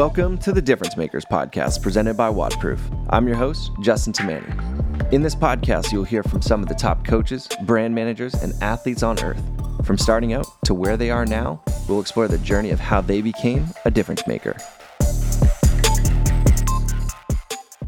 [0.00, 2.80] Welcome to the Difference Makers podcast presented by WODProof.
[3.10, 5.12] I'm your host, Justin Tamani.
[5.12, 9.02] In this podcast, you'll hear from some of the top coaches, brand managers, and athletes
[9.02, 9.42] on earth.
[9.84, 13.20] From starting out to where they are now, we'll explore the journey of how they
[13.20, 14.56] became a difference maker.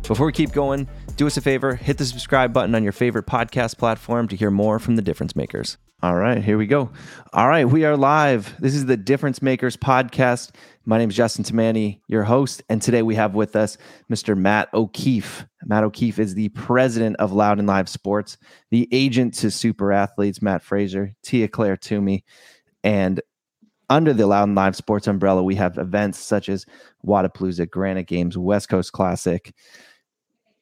[0.07, 3.26] Before we keep going, do us a favor hit the subscribe button on your favorite
[3.26, 5.79] podcast platform to hear more from the difference makers.
[6.03, 6.90] All right, here we go.
[7.32, 8.57] All right, we are live.
[8.58, 10.50] This is the Difference Makers podcast.
[10.85, 13.79] My name is Justin Tamani, your host, and today we have with us
[14.11, 14.36] Mr.
[14.36, 15.46] Matt O'Keefe.
[15.64, 18.36] Matt O'Keefe is the president of Loud and Live Sports,
[18.71, 22.25] the agent to super athletes Mat Fraser, Tia-Clair Toomey,
[22.82, 23.21] and
[23.89, 26.67] under the Loud and Live Sports umbrella, we have events such as
[27.07, 29.54] Wodapalooza, Granite Games, West Coast Classic.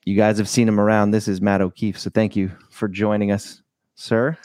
[0.05, 1.12] You guys have seen him around.
[1.12, 1.98] This is Matt O'Keefe.
[1.98, 3.62] So thank you for joining us,
[3.95, 4.37] sir.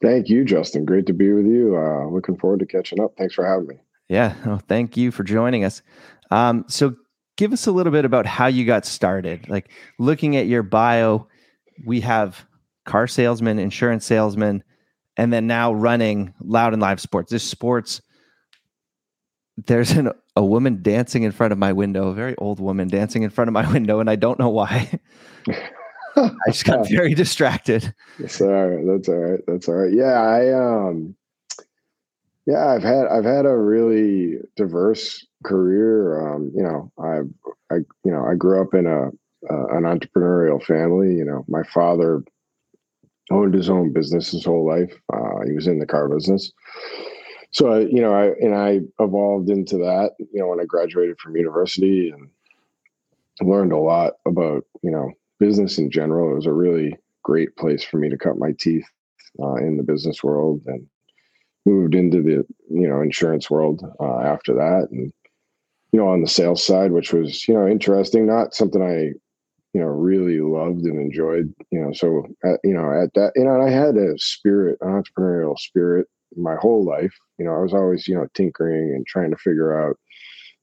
[0.00, 0.84] Thank you, Justin.
[0.84, 1.76] Great to be with you.
[1.76, 3.14] Uh, looking forward to catching up.
[3.18, 3.80] Thanks for having me.
[4.08, 4.34] Yeah.
[4.44, 5.82] Well, thank you for joining us.
[6.30, 6.94] Um, so,
[7.36, 9.48] give us a little bit about how you got started.
[9.48, 11.26] Like looking at your bio,
[11.84, 12.44] we have
[12.84, 14.62] car salesman, insurance salesman,
[15.16, 17.30] and then now running loud and live sports.
[17.30, 18.00] This sports,
[19.66, 23.22] there's an, a woman dancing in front of my window, a very old woman dancing
[23.22, 24.98] in front of my window, and I don't know why.
[26.16, 27.92] I just got very distracted.
[28.20, 28.86] That's all right.
[28.86, 29.40] That's all right.
[29.48, 29.92] That's all right.
[29.92, 31.16] Yeah, I um
[32.46, 36.34] yeah, I've had I've had a really diverse career.
[36.34, 37.20] Um, you know, I
[37.74, 39.08] I you know, I grew up in a
[39.50, 41.44] uh, an entrepreneurial family, you know.
[41.48, 42.22] My father
[43.30, 44.92] owned his own business his whole life.
[45.12, 46.52] Uh, he was in the car business.
[47.50, 51.18] So, I, you know, I and I evolved into that, you know, when I graduated
[51.20, 52.28] from university and
[53.48, 56.32] learned a lot about, you know, business in general.
[56.32, 58.86] It was a really great place for me to cut my teeth
[59.42, 60.86] uh, in the business world and
[61.66, 65.12] moved into the you know insurance world uh, after that and
[65.92, 69.12] you know on the sales side which was you know interesting not something i
[69.72, 73.44] you know really loved and enjoyed you know so at, you know at that you
[73.44, 76.06] know i had a spirit an entrepreneurial spirit
[76.36, 79.80] my whole life you know i was always you know tinkering and trying to figure
[79.80, 79.96] out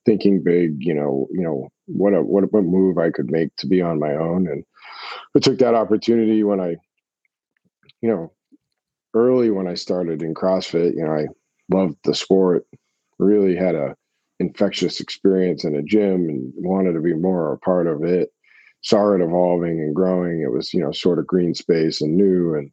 [0.05, 3.67] thinking big you know you know what a what, what move i could make to
[3.67, 4.63] be on my own and
[5.35, 6.75] i took that opportunity when i
[8.01, 8.31] you know
[9.13, 11.27] early when I started in CrossFit, you know, I
[11.69, 12.65] loved the sport,
[13.19, 13.95] really had a
[14.39, 18.33] infectious experience in a gym and wanted to be more a part of it.
[18.81, 20.41] Saw it evolving and growing.
[20.41, 22.55] It was, you know, sort of green space and new.
[22.55, 22.71] And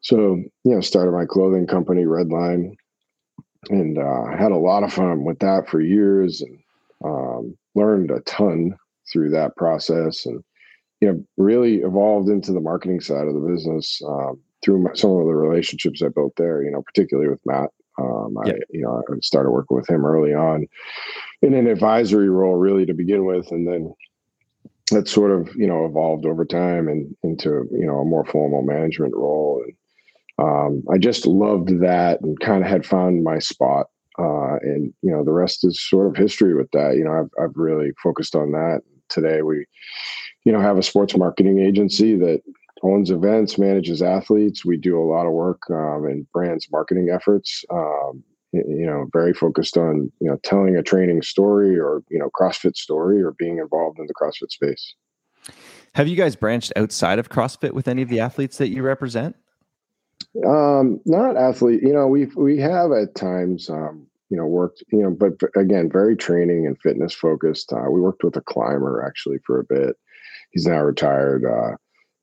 [0.00, 2.74] so, you know, started my clothing company, Redline,
[3.68, 6.58] and uh, had a lot of fun with that for years and
[7.04, 8.76] um, learned a ton
[9.12, 10.42] through that process and,
[11.00, 14.02] you know, really evolved into the marketing side of the business.
[14.04, 17.70] Um, through my, some of the relationships I built there, you know, particularly with Matt.
[17.98, 20.66] Um, I, you know, I started working with him early on
[21.42, 23.92] in an advisory role, really to begin with, and then
[24.90, 28.62] that sort of, you know, evolved over time and into, you know, a more formal
[28.62, 29.62] management role.
[29.64, 29.74] And
[30.38, 33.86] um, I just loved that and kind of had found my spot.
[34.18, 36.96] Uh, and you know, the rest is sort of history with that.
[36.96, 38.80] You know, I've I've really focused on that.
[39.08, 39.66] Today, we,
[40.44, 42.42] you know, have a sports marketing agency that
[42.82, 44.64] owns events, manages athletes.
[44.64, 47.64] We do a lot of work um, in brands marketing efforts.
[47.70, 52.30] Um, you know, very focused on you know telling a training story or you know
[52.30, 54.94] CrossFit story or being involved in the CrossFit space.
[55.94, 59.36] Have you guys branched outside of CrossFit with any of the athletes that you represent?
[60.46, 61.82] Um, not athlete.
[61.82, 63.68] You know, we we have at times.
[63.70, 64.82] Um, you know, worked.
[64.92, 67.72] You know, but again, very training and fitness focused.
[67.72, 69.96] Uh, we worked with a climber actually for a bit.
[70.52, 71.44] He's now retired.
[71.44, 71.76] Uh,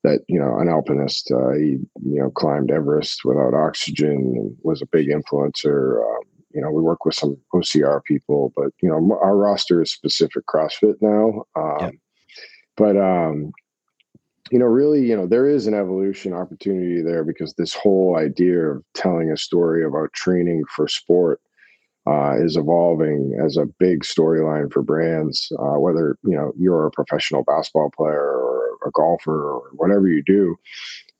[0.04, 4.82] that you know an alpinist uh, he you know climbed everest without oxygen and was
[4.82, 9.18] a big influencer um, you know we work with some ocr people but you know
[9.22, 11.92] our roster is specific crossfit now um, yeah.
[12.76, 13.52] but um
[14.52, 18.60] you know really you know there is an evolution opportunity there because this whole idea
[18.60, 21.42] of telling a story about training for sport
[22.08, 25.52] uh, is evolving as a big storyline for brands.
[25.60, 28.57] Uh, whether you know you're a professional basketball player or
[28.88, 30.56] a golfer or whatever you do,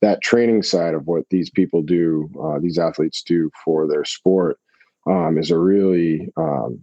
[0.00, 4.58] that training side of what these people do, uh, these athletes do for their sport,
[5.06, 6.80] um, is a really um,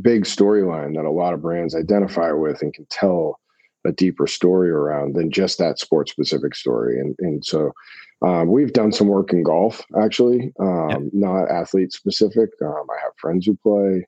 [0.00, 3.38] big storyline that a lot of brands identify with and can tell
[3.84, 7.00] a deeper story around than just that sport specific story.
[7.00, 7.72] And and so
[8.22, 10.98] um, we've done some work in golf, actually, um, yeah.
[11.12, 12.50] not athlete specific.
[12.62, 14.06] Um, I have friends who play,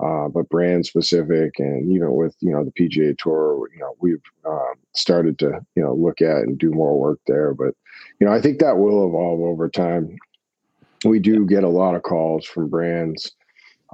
[0.00, 4.22] uh, but brand specific, and even with you know the PGA Tour, you know we've
[4.44, 7.54] um, started to you know look at and do more work there.
[7.54, 7.74] But
[8.20, 10.16] you know I think that will evolve over time.
[11.04, 13.30] We do get a lot of calls from brands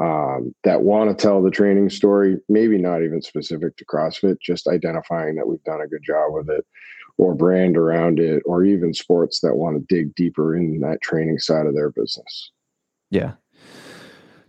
[0.01, 4.67] um, that want to tell the training story, maybe not even specific to CrossFit, just
[4.67, 6.65] identifying that we've done a good job with it,
[7.19, 11.39] or brand around it, or even sports that want to dig deeper in that training
[11.39, 12.51] side of their business.
[13.11, 13.33] Yeah.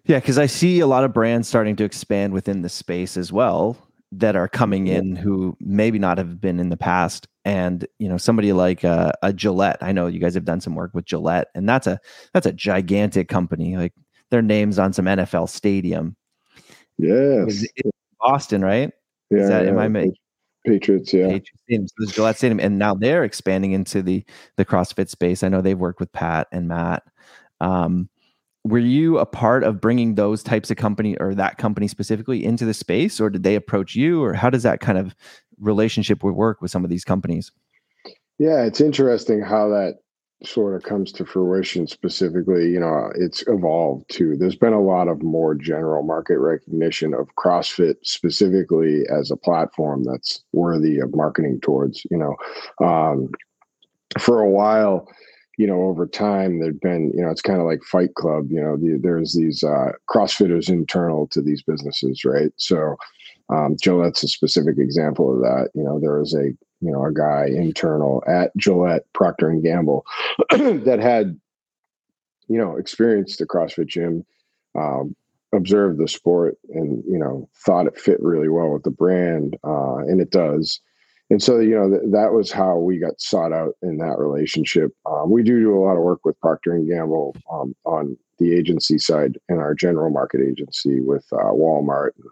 [0.06, 3.32] Yeah, because I see a lot of brands starting to expand within the space as
[3.32, 3.78] well
[4.12, 7.28] that are coming in who maybe not have been in the past.
[7.46, 9.78] And you know, somebody like uh, a Gillette.
[9.82, 12.00] I know you guys have done some work with Gillette, and that's a
[12.34, 13.78] that's a gigantic company.
[13.78, 13.94] Like
[14.30, 16.16] their names on some NFL stadium.
[16.98, 17.66] Yes,
[18.20, 18.92] Boston, right?
[19.30, 19.72] Yeah, Is that, yeah.
[19.72, 20.06] am I ma-
[20.66, 21.14] Patriots?
[21.14, 21.88] Yeah, Patriots Stadium.
[21.88, 24.24] So there's Gillette Stadium, and now they're expanding into the
[24.58, 25.42] the CrossFit space.
[25.42, 27.04] I know they've worked with Pat and Matt.
[27.60, 28.10] Um,
[28.64, 32.66] were you a part of bringing those types of company or that company specifically into
[32.66, 35.16] the space, or did they approach you, or how does that kind of
[35.60, 37.52] relationship work with some of these companies?
[38.38, 40.00] Yeah, it's interesting how that
[40.44, 45.08] sort of comes to fruition specifically you know it's evolved too there's been a lot
[45.08, 51.60] of more general market recognition of crossfit specifically as a platform that's worthy of marketing
[51.62, 52.36] towards you know
[52.86, 53.30] um,
[54.18, 55.08] for a while
[55.62, 58.60] you know over time there'd been you know it's kind of like fight club you
[58.60, 62.98] know the, there's these uh, crossfitters internal to these businesses right so
[63.52, 65.70] um, Gillette's a specific example of that.
[65.76, 66.46] You know, there was a
[66.80, 70.06] you know a guy internal at Gillette Procter and Gamble
[70.50, 71.40] that had
[72.48, 74.26] you know experienced the CrossFit gym,
[74.76, 75.16] um,
[75.54, 79.98] observed the sport, and you know thought it fit really well with the brand, uh,
[79.98, 80.80] and it does.
[81.32, 84.92] And so you know th- that was how we got sought out in that relationship.
[85.10, 88.54] Um, we do do a lot of work with Procter and Gamble um, on the
[88.54, 92.12] agency side and our general market agency with uh, Walmart.
[92.18, 92.26] And,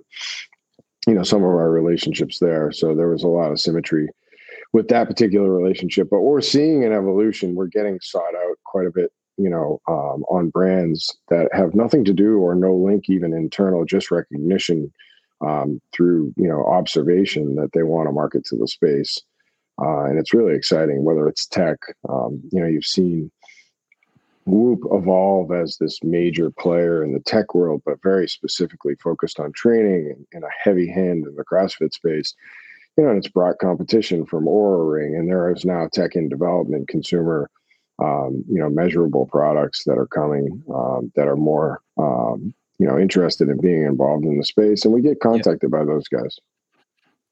[1.07, 4.07] you know some of our relationships there so there was a lot of symmetry
[4.73, 8.91] with that particular relationship but we're seeing an evolution we're getting sought out quite a
[8.91, 13.33] bit you know um, on brands that have nothing to do or no link even
[13.33, 14.91] internal just recognition
[15.41, 19.17] um, through you know observation that they want to market to the space
[19.81, 21.77] uh, and it's really exciting whether it's tech
[22.09, 23.31] um, you know you've seen
[24.49, 29.51] Whoop evolve as this major player in the tech world, but very specifically focused on
[29.51, 32.33] training and, and a heavy hand in the CrossFit space.
[32.97, 36.29] You know, and it's brought competition from Oura Ring, and there is now tech in
[36.29, 37.49] development, consumer,
[38.03, 42.97] um, you know, measurable products that are coming um, that are more, um, you know,
[42.97, 46.37] interested in being involved in the space, and we get contacted by those guys.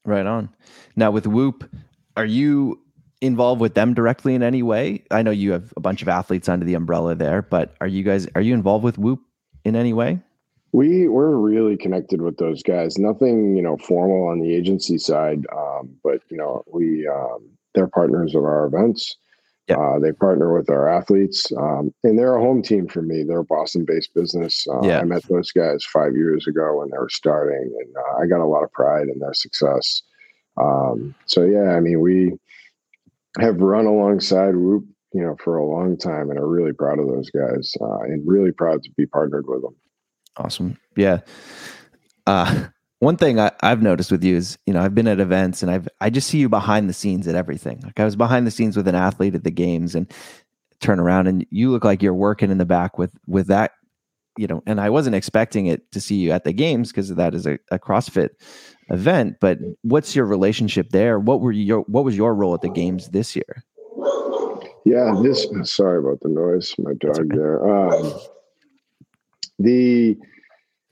[0.06, 0.50] Right on.
[0.96, 1.70] Now with Whoop,
[2.16, 2.80] are you
[3.22, 5.04] involved with them directly in any way?
[5.10, 8.04] I know you have a bunch of athletes under the umbrella there, but are you
[8.04, 9.22] guys are you involved with Whoop
[9.64, 10.20] in any way?
[10.74, 12.98] We we're really connected with those guys.
[12.98, 17.88] Nothing you know formal on the agency side, um, but you know we um, they're
[17.88, 19.16] partners of our events.
[19.68, 19.78] Yeah.
[19.78, 23.24] Uh, they partner with our athletes, um, and they're a home team for me.
[23.24, 24.66] They're a Boston-based business.
[24.72, 25.00] Uh, Yeah.
[25.00, 28.40] I met those guys five years ago when they were starting, and uh, I got
[28.40, 30.02] a lot of pride in their success.
[30.58, 32.34] Um, so yeah, I mean, we
[33.40, 37.08] have run alongside Whoop, you know, for a long time, and are really proud of
[37.08, 39.76] those guys, uh, and really proud to be partnered with them.
[40.38, 40.78] Awesome.
[40.96, 41.20] Yeah.
[42.26, 42.68] Uh,
[43.00, 45.72] one thing I, I've noticed with you is, you know, I've been at events and
[45.72, 47.80] I've I just see you behind the scenes at everything.
[47.82, 50.12] Like I was behind the scenes with an athlete at the games and
[50.80, 53.74] turn around and you look like you're working in the back with with that,
[54.38, 57.36] you know, and I wasn't expecting it to see you at the games because that
[57.36, 58.30] is a, a CrossFit
[58.90, 59.38] event.
[59.40, 61.20] But what's your relationship there?
[61.20, 63.64] What were your what was your role at the games this year?
[64.86, 65.46] Yeah, this.
[65.64, 66.74] Sorry about the noise.
[66.80, 67.36] My dog okay.
[67.36, 67.68] there.
[67.68, 68.14] Um,
[69.60, 70.18] the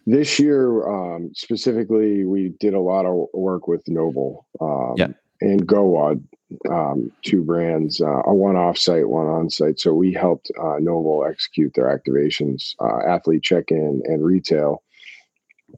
[0.06, 5.08] this year um, specifically, we did a lot of work with NOBULL um, Yeah.
[5.42, 6.24] and GoWOD,
[6.70, 9.80] um, two brands, uh, a one off-site, one on-site.
[9.80, 14.84] So we helped uh, NOBULL execute their activations, uh, athlete check-in, and retail.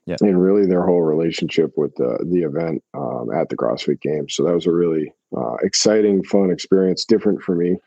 [0.06, 0.18] Yeah.
[0.22, 4.36] And really, their whole relationship with the the event um, at the CrossFit Games.
[4.36, 7.78] So that was a really uh, exciting, fun experience, different for me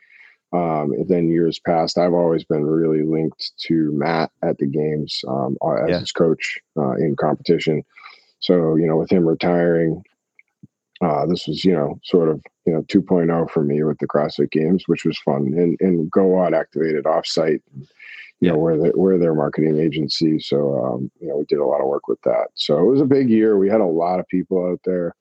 [0.53, 1.97] um, than years past.
[1.97, 5.99] I've always been really linked to Matt at the games um, as Yeah.
[5.99, 7.83] his coach uh, in competition.
[8.39, 10.03] So you know, with him retiring,
[11.01, 14.51] uh, this was you know sort of you know 2.0 for me with the CrossFit
[14.51, 15.53] Games, which was fun.
[15.55, 17.61] And and GoWOD activated offsite.
[18.39, 21.65] You know, we're the, we're their marketing agency, so um, you know we did a
[21.65, 22.47] lot of work with that.
[22.55, 23.57] So it was a big year.
[23.57, 25.15] We had a lot of people out there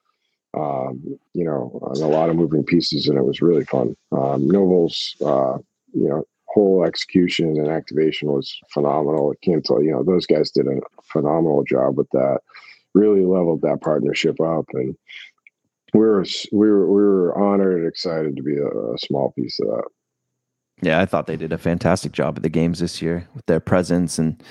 [0.54, 3.96] um, you know, a lot of moving pieces, and it was really fun.
[4.12, 5.58] Um, NOBULL's, uh,
[5.92, 9.32] you know, whole execution and activation was phenomenal.
[9.32, 12.40] I can't tell you know those guys did a phenomenal job with that.
[12.94, 14.96] Really leveled that partnership up, and
[15.94, 19.60] we were we were we were honored and excited to be a, a small piece
[19.60, 19.84] of that.
[20.82, 23.60] Yeah, I thought they did a fantastic job at the games this year with their
[23.60, 24.42] presence and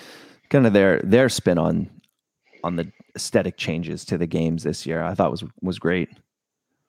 [0.49, 1.89] kind of their their spin on
[2.63, 5.03] on the aesthetic changes to the games this year.
[5.03, 6.09] I thought was was great.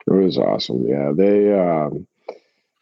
[0.06, 0.86] It was awesome.
[0.86, 2.06] Yeah, they um,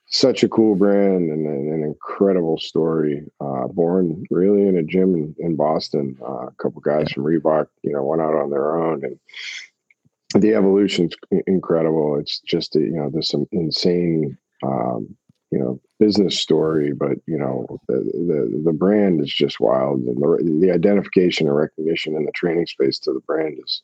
[0.07, 3.23] such a cool brand and an, an incredible story.
[3.41, 6.17] Uh, born really in a gym in, in Boston.
[6.23, 7.15] Uh, a couple guys yeah.
[7.15, 11.15] from Reebok, you know, went out on their own, and the evolution's
[11.47, 12.19] incredible.
[12.19, 15.15] It's just you know there's some insane um,
[15.51, 20.17] you know business story, but you know the the, the brand is just wild, and
[20.17, 23.83] the, the identification and recognition in the training space to the brand is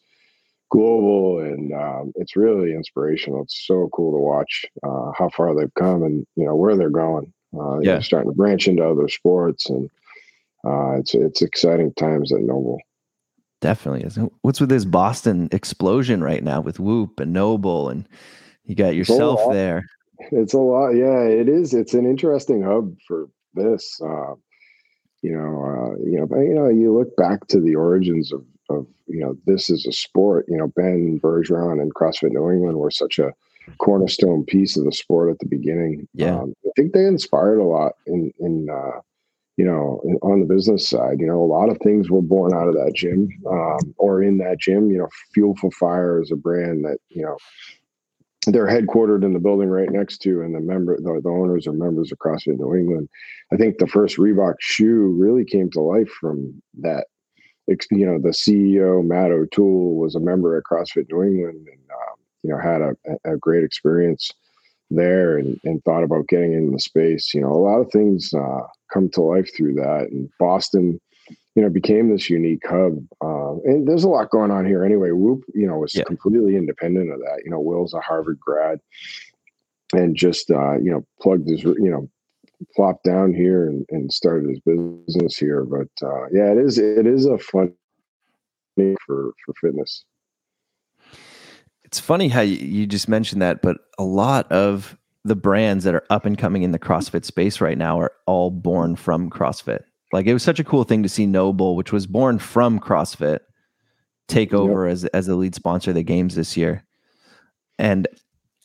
[0.71, 3.43] global and um, it's really inspirational.
[3.43, 6.91] It's so cool to watch uh, how far they've come and you know where they're
[6.91, 7.33] going.
[7.57, 9.89] Uh, yeah, starting to branch into other sports and
[10.65, 12.79] uh, it's it's exciting times at NOBULL.
[13.61, 14.19] Definitely is.
[14.43, 18.09] What's with this Boston explosion right now with Whoop and NOBULL, and
[18.65, 19.87] you got yourself there.
[20.19, 20.91] It's a lot.
[20.91, 21.75] Yeah, it is.
[21.75, 24.01] It's an interesting hub for this.
[24.01, 24.35] Uh,
[25.23, 28.87] you know, uh, you know, you know, you look back to the origins of of
[29.07, 30.47] you know this is a sport.
[30.49, 33.33] You know, Ben Bergeron and CrossFit New England were such a
[33.79, 36.09] cornerstone piece of the sport at the beginning.
[36.15, 39.01] Yeah, um, I think they inspired a lot in in uh,
[39.57, 41.21] you know in, on the business side.
[41.21, 44.39] You know, a lot of things were born out of that gym um, or in
[44.39, 44.91] that gym.
[44.91, 47.37] You know, Fuel for Fire is a brand that you know
[48.53, 51.73] they're headquartered in the building right next to, and the member, the, the owners are
[51.73, 53.09] members of CrossFit New England.
[53.53, 57.07] I think the first Reebok shoe really came to life from that
[57.67, 62.17] you know, the CEO Matt O'Toole was a member at CrossFit New England, and um,
[62.43, 64.31] you know had a, a great experience
[64.91, 67.33] there, and, and thought about getting into the space.
[67.33, 71.01] You know, a lot of things uh, come to life through that, and Boston,
[71.55, 72.99] you know, became this unique hub.
[73.21, 75.13] Um, and there's a lot going on here anyway.
[75.13, 76.05] Whoop, you know, was yeah.
[76.05, 77.43] completely independent of that.
[77.45, 78.81] You know, Will's a Harvard grad,
[79.93, 82.09] and just uh, you know plugged his you know
[82.75, 85.65] plopped down here and, and started his business here.
[85.65, 87.73] But uh, yeah, it is it is a fun
[88.77, 90.05] thing for for fitness.
[91.85, 96.05] It's funny how you just mentioned that, but a lot of the brands that are
[96.11, 99.85] up and coming in the CrossFit space right now are all born from CrossFit.
[100.13, 103.41] Like it was such a cool thing to see NOBULL, which was born from CrossFit,
[104.29, 104.93] take over yep.
[104.93, 106.85] as as the lead sponsor of the games this year.
[107.79, 108.07] And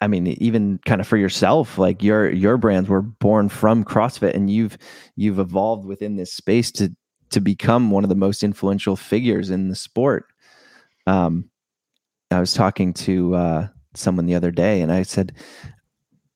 [0.02, 4.36] I mean, even kind of for yourself, like your your brands were born from CrossFit,
[4.36, 4.78] and you've
[5.16, 6.96] you've evolved within this space to
[7.32, 10.26] to become one of the most influential figures in the sport.
[11.06, 11.50] Um,
[12.32, 15.34] I was talking to uh, someone the other day, and I said,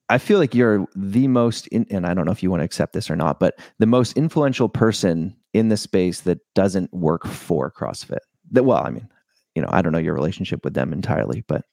[0.09, 2.65] I feel like you're the most, in, and I don't know if you want to
[2.65, 7.25] accept this or not, but the most influential person in the space that doesn't work
[7.25, 8.19] for CrossFit.
[8.51, 9.07] That well, I mean,
[9.55, 11.65] you know, I don't know your relationship with them entirely, but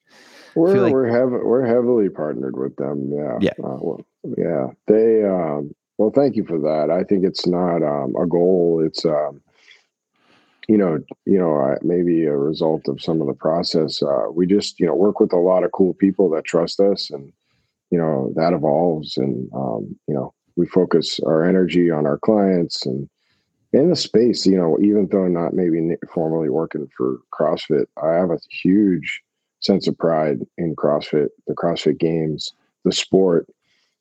[0.54, 3.10] we're like, we're heavy, we're heavily partnered with them.
[3.12, 3.38] Yeah.
[3.40, 3.64] Yeah.
[3.64, 4.00] Uh, well,
[4.36, 4.66] yeah.
[4.86, 6.90] They um, well, thank you for that.
[6.90, 8.82] I think it's not um, a goal.
[8.84, 9.42] It's um,
[10.68, 14.02] you know, you know, uh, maybe a result of some of the process.
[14.02, 17.10] Uh, we just you know work with a lot of cool people that trust us,
[17.10, 17.32] and
[17.90, 22.84] you know that evolves, and um, you know we focus our energy on our clients
[22.86, 23.08] and
[23.72, 24.46] in the space.
[24.46, 29.20] You know, even though not maybe formally working for CrossFit, I have a huge
[29.60, 32.52] sense of pride in CrossFit, the CrossFit Games,
[32.84, 33.46] the sport,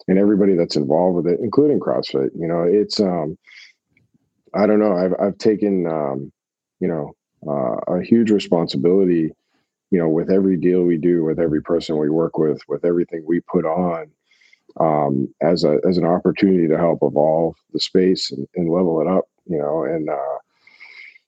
[0.07, 2.29] and everybody that's involved with it, including CrossFit.
[2.37, 3.37] You know, it's um,
[4.53, 4.95] I don't know.
[4.95, 6.31] I've I've taken um,
[6.79, 7.15] you know,
[7.47, 9.31] uh, a huge responsibility.
[9.91, 13.23] You know, with every deal we do, with every person we work with, with everything
[13.25, 14.11] we put on,
[14.79, 19.07] um, as a as an opportunity to help evolve the space and, and level it
[19.07, 19.25] up.
[19.47, 20.37] You know, and uh,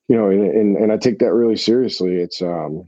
[0.07, 2.17] you know, and, and and I take that really seriously.
[2.17, 2.85] It's um,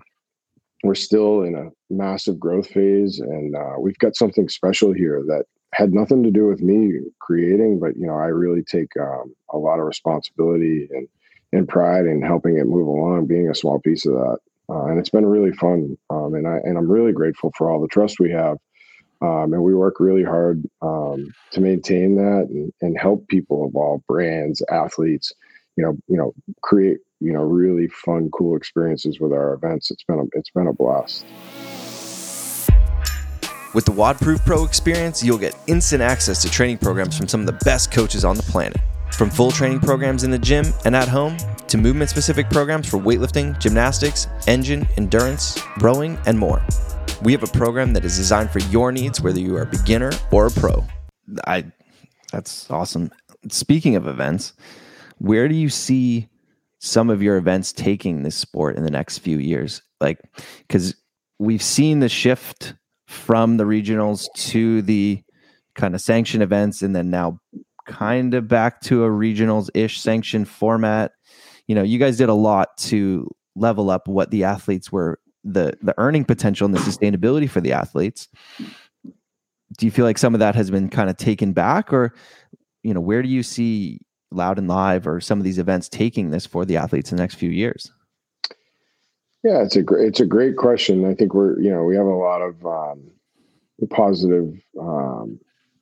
[0.83, 5.45] we're still in a massive growth phase and uh, we've got something special here that
[5.73, 9.57] had nothing to do with me creating but you know i really take um, a
[9.57, 11.07] lot of responsibility and,
[11.51, 14.37] and pride in helping it move along being a small piece of that
[14.73, 17.81] uh, and it's been really fun um, and i and i'm really grateful for all
[17.81, 18.57] the trust we have
[19.21, 24.01] um, and we work really hard um, to maintain that and, and help people evolve
[24.07, 25.31] brands athletes
[25.77, 30.03] you know you know create you know really fun cool experiences with our events it's
[30.03, 31.25] been a, it's been a blast
[33.73, 37.47] with the WODproof Pro experience, you'll get instant access to training programs from some of
[37.47, 38.77] the best coaches on the planet.
[39.13, 42.97] From full training programs in the gym and at home, to movement specific programs for
[42.97, 46.65] weightlifting, gymnastics, engine, endurance, rowing, and more.
[47.21, 50.11] We have a program that is designed for your needs, whether you are a beginner
[50.31, 50.85] or a pro.
[51.47, 51.65] I,
[52.31, 53.11] that's awesome.
[53.49, 54.53] Speaking of events,
[55.19, 56.27] where do you see
[56.79, 59.81] some of your events taking this sport in the next few years?
[60.01, 60.19] Like,
[60.67, 60.95] because
[61.39, 62.73] we've seen the shift
[63.07, 65.21] from the regionals to the
[65.75, 67.39] kind of sanction events, and then now
[67.85, 71.11] kind of back to a regionals ish sanction format.
[71.67, 75.77] You know, you guys did a lot to level up what the athletes were the
[75.81, 78.29] the earning potential and the sustainability for the athletes.
[79.03, 82.13] Do you feel like some of that has been kind of taken back or
[82.83, 83.99] you know, where do you see
[84.31, 87.23] Loud and Live or some of these events taking this for the athletes in the
[87.23, 87.91] next few years?
[89.43, 91.05] Yeah, it's a great it's a great question.
[91.05, 93.11] I think we're you know we have a lot of um,
[93.89, 95.39] positive um,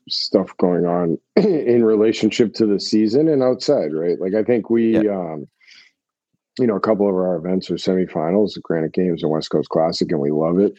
[0.09, 4.19] stuff going on in relationship to the season and outside, right?
[4.19, 5.11] Like I think we, yeah.
[5.11, 5.47] um,
[6.59, 9.69] you know, a couple of our events are semifinals, the Granite Games and West Coast
[9.69, 10.73] Classic, and we love it.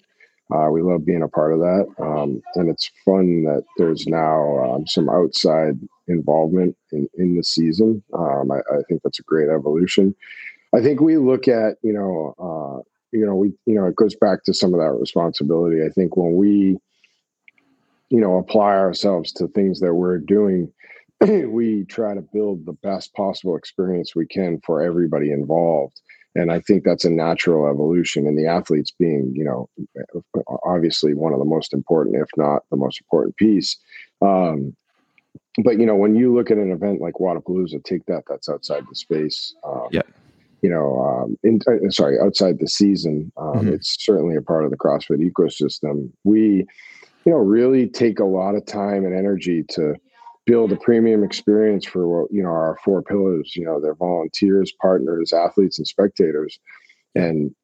[0.55, 4.59] Uh, we love being a part of that, um, and it's fun that there's now
[4.59, 8.02] um, some outside involvement in, in the season.
[8.12, 10.14] Um, I, I, think that's a great evolution.
[10.75, 14.14] I think we look at, you know, uh, you know, we, you know, it goes
[14.14, 15.83] back to some of that responsibility.
[15.83, 16.76] I think when we
[18.12, 20.71] you know apply ourselves to things that we're doing
[21.49, 26.00] we try to build the best possible experience we can for everybody involved.
[26.35, 29.69] And i think that's a natural evolution and the athletes being you know
[30.64, 33.76] obviously one of the most important if not the most important piece.
[34.21, 34.75] Um,
[35.62, 38.85] but you know when you look at an event like Wodapalooza, take that that's outside
[38.88, 40.02] the space um, yeah.
[40.62, 43.69] you know um, in, uh, sorry outside the season um, mm-hmm.
[43.75, 46.11] it's certainly a part of the crossfit ecosystem.
[46.25, 46.67] We
[47.26, 49.97] you know really take a lot of time and energy to
[50.46, 55.32] build a premium experience for you know our four pillars you know they're volunteers partners
[55.32, 56.58] athletes and spectators
[57.14, 57.54] and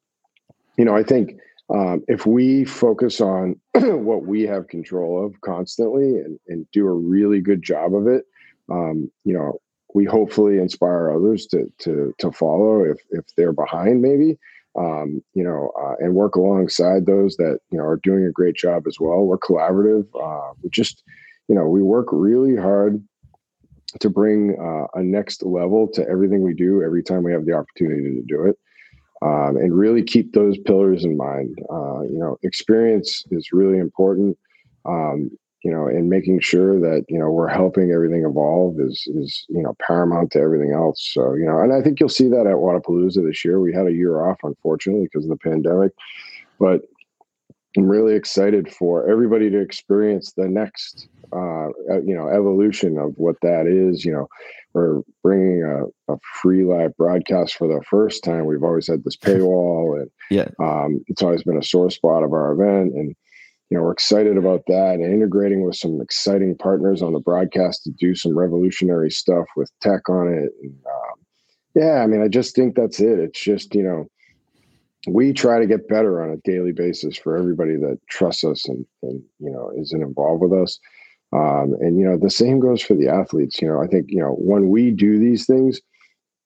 [0.77, 1.39] you know i think
[1.71, 6.93] um, if we focus on what we have control of constantly and, and do a
[6.93, 8.25] really good job of it
[8.71, 9.59] um, you know
[9.93, 14.37] we hopefully inspire others to to to follow if if they're behind maybe
[14.77, 18.55] um, you know, uh, and work alongside those that you know are doing a great
[18.55, 19.25] job as well.
[19.25, 20.05] We're collaborative.
[20.15, 21.03] Uh, we just,
[21.49, 23.03] you know, we work really hard
[23.99, 27.53] to bring uh, a next level to everything we do every time we have the
[27.53, 28.57] opportunity to do it,
[29.23, 31.57] um, and really keep those pillars in mind.
[31.71, 34.37] Uh, you know, experience is really important.
[34.85, 35.31] Um,
[35.63, 39.61] you know, and making sure that you know we're helping everything evolve is is you
[39.61, 41.09] know paramount to everything else.
[41.13, 43.59] So you know, and I think you'll see that at Wodapalooza this year.
[43.59, 45.91] We had a year off, unfortunately, because of the pandemic,
[46.59, 46.83] but
[47.77, 51.67] I'm really excited for everybody to experience the next uh,
[52.05, 54.05] you know evolution of what that is.
[54.05, 54.27] You know,
[54.73, 58.45] we're bringing a, a, free live broadcast for the first time.
[58.45, 62.33] We've always had this paywall, and yeah, um, it's always been a sore spot of
[62.33, 63.15] our event, and
[63.69, 67.83] you know, we're excited about that and integrating with some exciting partners on the broadcast
[67.83, 70.51] to do some revolutionary stuff with tech on it.
[70.63, 71.19] And, um,
[71.75, 73.19] yeah, I mean, I just think that's it.
[73.19, 74.07] It's just, you know,
[75.07, 78.85] we try to get better on a daily basis for everybody that trusts us and,
[79.03, 80.79] and you know, isn't involved with us.
[81.31, 83.61] Um, and, you know, the same goes for the athletes.
[83.61, 85.79] You know, I think, you know, when we do these things,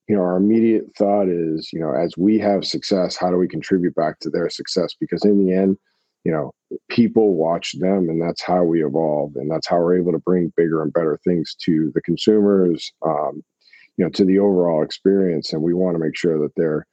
[0.07, 3.47] you know, our immediate thought is, you know, as we have success, how do we
[3.47, 4.93] contribute back to their success?
[4.99, 5.77] Because in the end,
[6.23, 6.51] you know
[6.89, 10.53] people watch them and that's how we evolve and that's how we're able to bring
[10.55, 13.43] bigger and better things to the consumers um,
[13.97, 16.85] you know to the overall experience and we want to make sure that they're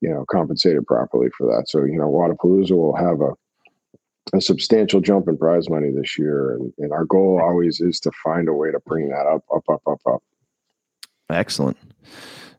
[0.00, 3.34] you know compensated properly for that so you know Wodapalooza will have a
[4.32, 8.10] a substantial jump in prize money this year and, and our goal always is to
[8.22, 10.22] find a way to bring that up up up up up
[11.30, 11.76] excellent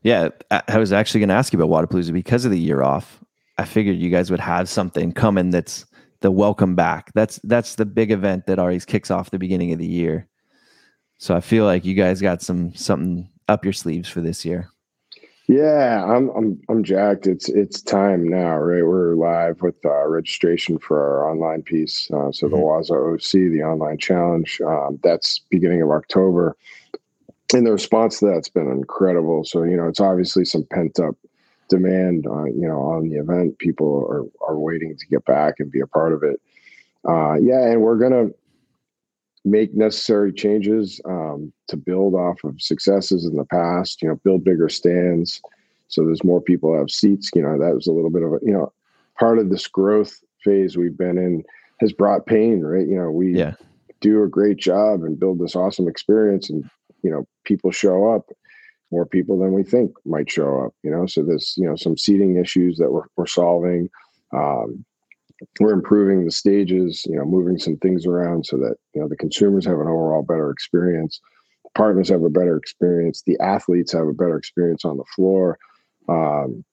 [0.02, 0.28] yeah
[0.68, 3.20] i was actually going to ask you about Wodapalooza because of the year off
[3.58, 5.86] i figured you guys would have something coming that's
[6.24, 7.12] the welcome back.
[7.14, 10.26] That's that's the big event that always kicks off the beginning of the year.
[11.18, 14.70] So I feel like you guys got some something up your sleeves for this year.
[15.46, 17.26] Yeah, I'm I'm I'm jacked.
[17.26, 18.82] It's it's time now, right?
[18.82, 22.10] We're live with uh, registration for our online piece.
[22.10, 22.56] Uh, so mm-hmm.
[22.56, 26.56] the Waza OC, the online challenge, um, that's beginning of October,
[27.52, 29.44] and the response to that's been incredible.
[29.44, 31.14] So you know, it's obviously some pent up
[31.68, 33.58] demand on you know on the event.
[33.58, 36.40] People are are waiting to get back and be a part of it.
[37.06, 38.30] Uh, yeah, and we're gonna
[39.44, 44.02] make necessary changes um, to build off of successes in the past.
[44.02, 45.40] You know, build bigger stands
[45.88, 47.30] so there's more people have seats.
[47.34, 48.72] You know, that was a little bit of a you know
[49.18, 51.44] part of this growth phase we've been in
[51.80, 52.86] has brought pain, right?
[52.86, 53.54] You know, we yeah.
[54.00, 56.68] do a great job and build this awesome experience, and
[57.02, 58.30] you know, people show up
[58.90, 60.74] more people than we think might show up.
[60.82, 63.88] You know, so there's you know some seating issues that we're we're solving.
[64.32, 64.84] Um,
[65.60, 69.16] we're improving the stages, you know, moving some things around so that you know the
[69.16, 71.20] consumers have an overall better experience,
[71.74, 75.58] partners have a better experience, the athletes have a better experience on the floor.
[76.08, 76.64] Um,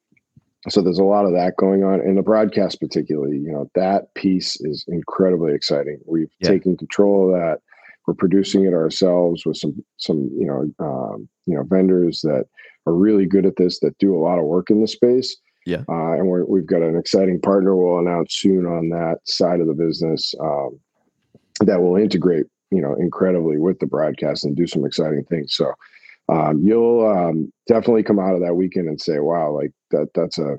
[0.70, 3.38] so there's a lot of that going on in the broadcast, particularly.
[3.38, 6.00] You know, that piece is incredibly exciting.
[6.06, 6.50] We've yeah.
[6.50, 7.60] taken control of that
[8.08, 12.46] we're producing it ourselves with some some you know um, you know vendors that
[12.86, 15.38] are really good at this that do a lot of work in the space.
[15.66, 15.84] Yeah.
[15.88, 19.68] Uh, and we have got an exciting partner we'll announce soon on that side of
[19.68, 20.80] the business um,
[21.62, 25.54] that will integrate, you know, incredibly with the broadcast and do some exciting things.
[25.54, 25.72] So
[26.30, 30.40] um, you'll um, definitely come out of that weekend and say, wow, like that, that's
[30.40, 30.58] a,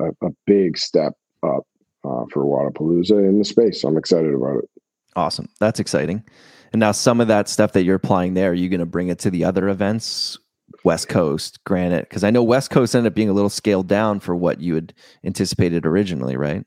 [0.00, 1.66] a, a big step up
[2.04, 3.84] uh, for Wodapalooza in the space.
[3.84, 4.70] I'm excited about it.
[5.14, 5.48] Awesome.
[5.60, 6.24] That's exciting.
[6.72, 9.08] And now some of that stuff that you're applying there, are you going to bring
[9.08, 10.38] it to the other events
[10.88, 14.20] West Coast, Granite, because I know West Coast ended up being a little scaled down
[14.20, 16.64] for what you had anticipated originally, right?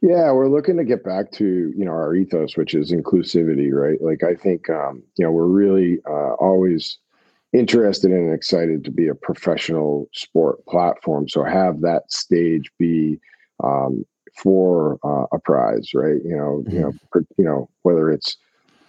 [0.00, 4.00] Yeah, we're looking to get back to you know our ethos, which is inclusivity, right?
[4.00, 6.98] Like I think um, you know we're really uh, always
[7.52, 11.28] interested and excited to be a professional sport platform.
[11.28, 13.18] So have that stage be
[13.64, 14.06] um,
[14.40, 16.22] for uh, a prize, right?
[16.24, 16.76] You know, mm-hmm.
[16.76, 18.36] you know, per, you know whether it's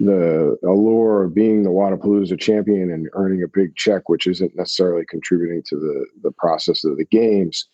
[0.06, 5.06] the allure of being the Wodapalooza champion and earning a big check, which isn't necessarily
[5.06, 7.68] contributing to the the process of the games.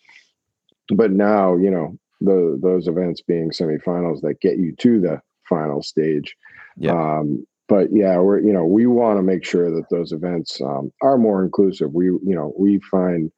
[0.94, 5.82] But now, you know, the those events being semifinals that get you to the final
[5.82, 6.36] stage.
[6.76, 6.92] Yeah.
[6.92, 10.92] Um, but yeah, we're you know we want to make sure that those events um,
[11.02, 11.92] are more inclusive.
[11.92, 13.30] We you know we find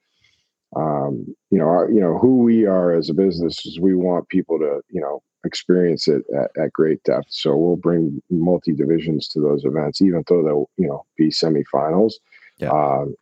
[0.77, 4.29] um, you know our, you know who we are as a business is we want
[4.29, 7.27] people to you know experience it at, at great depth.
[7.29, 12.15] So we'll bring multi divisions to those events, even though they'll you know be semifinals.
[12.59, 12.71] Yeah.
[12.71, 13.15] Um,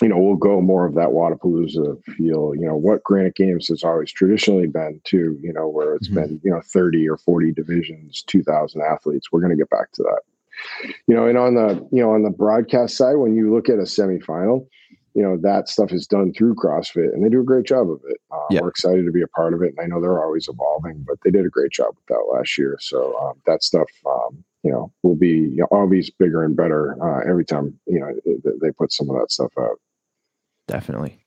[0.00, 2.54] you know, we'll go more of that Wodapalooza feel.
[2.54, 5.36] You know, what Granite Games has always traditionally been too.
[5.42, 6.20] You know, where it's mm-hmm.
[6.20, 9.32] been you know thirty or forty divisions, two thousand athletes.
[9.32, 10.20] We're going to get back to that.
[11.06, 13.78] You know, and on the you know on the broadcast side, when you look at
[13.78, 14.66] a semifinal,
[15.14, 18.00] you know that stuff is done through CrossFit, and they do a great job of
[18.08, 18.18] it.
[18.30, 18.60] Um, yeah.
[18.60, 21.18] We're excited to be a part of it, and I know they're always evolving, but
[21.24, 22.76] they did a great job with that last year.
[22.80, 26.96] So um, that stuff, um, you know, will be you know, always bigger and better
[27.02, 28.14] uh, every time you know
[28.60, 29.80] they put some of that stuff out.
[30.66, 31.18] Definitely.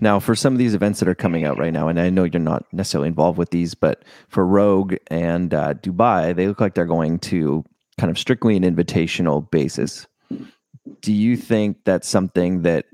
[0.00, 2.24] Now, for some of these events that are coming out right now, and I know
[2.24, 6.74] you're not necessarily involved with these, but for Rogue and uh, Dubai, they look like
[6.74, 7.64] they're going to
[7.98, 10.06] kind of strictly an invitational basis.
[11.00, 12.86] Do you think that's something that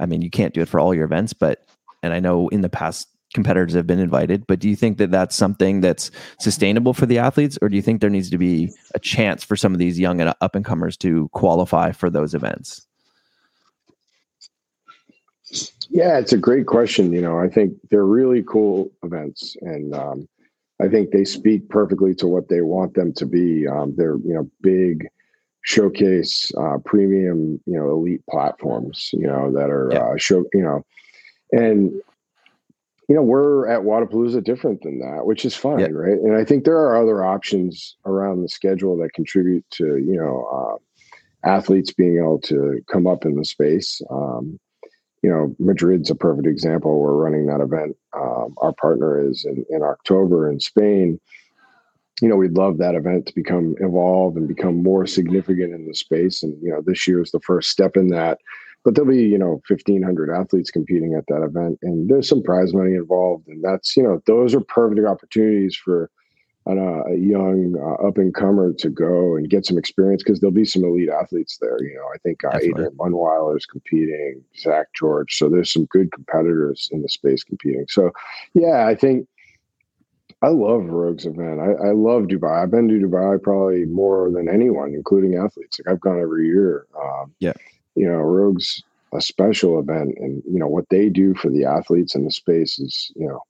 [0.00, 1.66] I mean, you can't do it for all your events, but,
[2.02, 5.10] and I know in the past competitors have been invited, but do you think that
[5.12, 6.10] that's something that's
[6.40, 9.54] sustainable for the athletes, or do you think there needs to be a chance for
[9.54, 12.86] some of these young and up and comers to qualify for those events?
[15.90, 17.12] Yeah, it's a great question.
[17.12, 20.28] You know, I think they're really cool events, and um,
[20.80, 23.68] I think they speak perfectly to what they want them to be.
[23.68, 25.08] Um, they're you know big
[25.62, 29.98] showcase uh, premium, you know, elite platforms, you know, that are yeah.
[29.98, 30.84] uh, show, you know,
[31.52, 31.92] and
[33.08, 35.88] you know, we're at Wodapalooza different than that, which is fine, yeah.
[35.90, 36.18] right?
[36.20, 40.46] And I think there are other options around the schedule that contribute to, you know,
[40.46, 44.00] uh, athletes being able to come up in the space.
[44.10, 44.60] Um,
[45.22, 47.00] you know, Madrid's a perfect example.
[47.00, 47.96] We're running that event.
[48.16, 51.20] Um, our partner is in, in October in Spain
[52.20, 55.94] you know, we'd love that event to become evolve and become more significant in the
[55.94, 56.42] space.
[56.42, 58.38] And, you know, this year is the first step in that.
[58.84, 61.78] But there'll be, you know, 1,500 athletes competing at that event.
[61.82, 63.46] And there's some prize money involved.
[63.48, 66.10] And that's, you know, those are perfect opportunities for
[66.66, 70.52] uh, a young uh, up and comer to go and get some experience because there'll
[70.52, 71.76] be some elite athletes there.
[71.82, 75.36] You know, I think uh, Adrian Mundwiler is competing, Zach George.
[75.36, 77.86] So there's some good competitors in the space competing.
[77.88, 78.12] So,
[78.54, 79.26] yeah, I think
[80.42, 81.60] I love Rogue's event.
[81.60, 82.62] I, I, love Dubai.
[82.62, 85.78] I've been to Dubai probably more than anyone, including athletes.
[85.78, 86.86] Like I've gone every year.
[86.98, 87.52] Um, yeah.
[87.94, 92.14] You know, Rogue's a special event, and you know what they do for the athletes
[92.14, 93.42] in the space is you know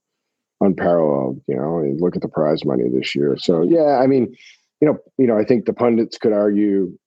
[0.59, 1.41] unparalleled.
[1.47, 3.37] You know, and look at the prize money this year.
[3.37, 4.35] So yeah, I mean,
[4.81, 6.97] you know, you know, I think the pundits could argue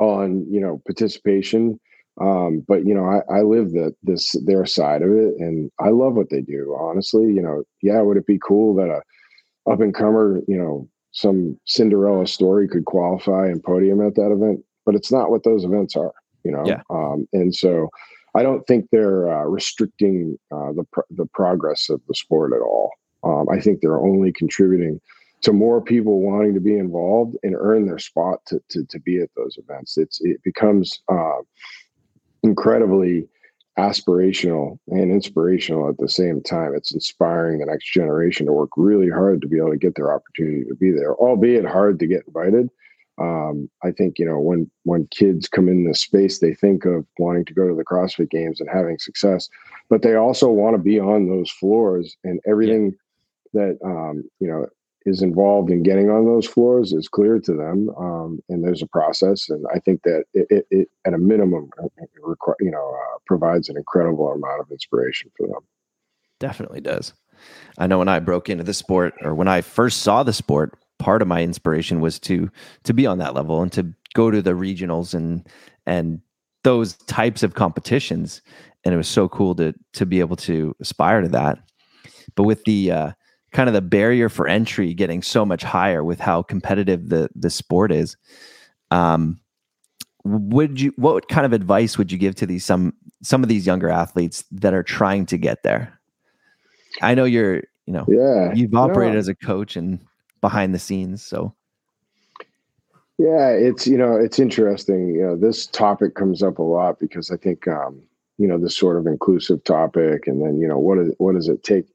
[0.00, 1.78] on you know participation
[2.20, 5.88] um, but you know, I, I live the this their side of it, and I
[5.88, 6.76] love what they do.
[6.78, 9.02] Honestly, you know, yeah, would it be cool that a
[9.70, 14.64] up and comer, you know, some Cinderella story could qualify and podium at that event?
[14.84, 16.12] But it's not what those events are,
[16.44, 16.64] you know.
[16.66, 16.82] Yeah.
[16.90, 17.88] Um, and so,
[18.34, 22.90] I don't think they're uh, restricting uh, the the progress of the sport at all.
[23.24, 25.00] Um, I think they're only contributing
[25.42, 29.18] to more people wanting to be involved and earn their spot to to, to be
[29.20, 29.96] at those events.
[29.96, 31.40] It's it becomes uh,
[32.42, 33.28] incredibly
[33.78, 36.74] aspirational and inspirational at the same time.
[36.74, 40.14] It's inspiring the next generation to work really hard to be able to get their
[40.14, 42.68] opportunity to be there, albeit hard to get invited.
[43.18, 47.06] Um, I think you know when when kids come in this space, they think of
[47.18, 49.48] wanting to go to the CrossFit Games and having success,
[49.90, 52.94] but they also want to be on those floors and everything
[53.52, 53.66] yeah.
[53.66, 54.66] that um, you know
[55.06, 58.86] is involved in getting on those floors is clear to them, um, and there's a
[58.86, 59.48] process.
[59.48, 61.88] And I think that it, it, it at a minimum, uh,
[62.60, 65.60] you know, uh, provides an incredible amount of inspiration for them.
[66.40, 67.12] Definitely does.
[67.78, 70.78] I know when I broke into the sport, or when I first saw the sport,
[70.98, 72.48] part of my inspiration was to
[72.84, 75.46] to be on that level and to go to the regionals and
[75.84, 76.20] and
[76.62, 78.40] those types of competitions
[78.84, 81.58] and it was so cool to to be able to aspire to that
[82.36, 83.12] but with the uh,
[83.52, 87.50] kind of the barrier for entry getting so much higher with how competitive the the
[87.50, 88.16] sport is.
[88.90, 89.38] Um
[90.24, 93.66] would you what kind of advice would you give to these some some of these
[93.66, 95.98] younger athletes that are trying to get there?
[97.00, 99.20] I know you're you know yeah you've operated no.
[99.20, 100.00] as a coach and
[100.40, 101.54] behind the scenes so.
[103.18, 107.30] Yeah it's you know it's interesting you know this topic comes up a lot because
[107.30, 108.02] i think um
[108.38, 111.48] you know this sort of inclusive topic and then you know what is what does
[111.48, 111.86] it take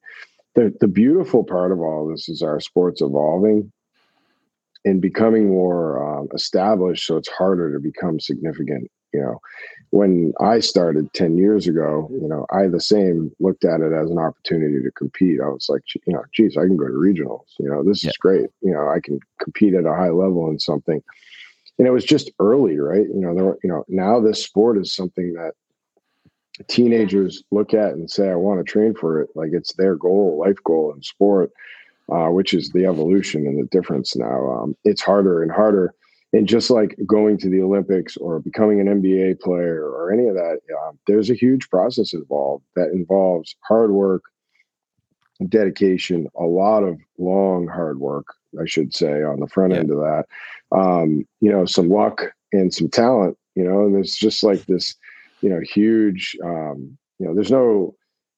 [0.58, 3.72] the, the beautiful part of all this is our sports evolving
[4.84, 9.40] and becoming more um, established so it's harder to become significant you know.
[9.92, 14.10] When i started 10 years ago you know i the same looked at it as
[14.10, 15.40] an opportunity to compete.
[15.40, 18.10] I was like you know geez i can go to regionals you know this yeah.
[18.10, 21.02] is great you know i can compete at a high level in something.
[21.78, 23.06] And it was just early right?
[23.06, 25.54] You know there were, you know now this sport is something that
[26.64, 29.30] teenagers look at and say, I want to train for it.
[29.36, 31.52] Like it's their goal, life goal in sport,
[32.12, 34.50] uh, which is the evolution and the difference now.
[34.52, 35.94] Um, it's harder and harder.
[36.34, 40.36] And just like going to the Olympics or becoming an NBA player or any of
[40.36, 44.24] that, uh, there's a huge process involved that involves hard work,
[45.48, 48.28] dedication, a lot of long, hard work,
[48.60, 49.80] I should say, on the front yeah.
[49.80, 50.26] end of that.
[50.72, 54.96] Um, you know, some luck and some talent, you know, and there's just like this
[55.42, 56.38] you know, huge.
[56.44, 57.96] Um, you know, there's no,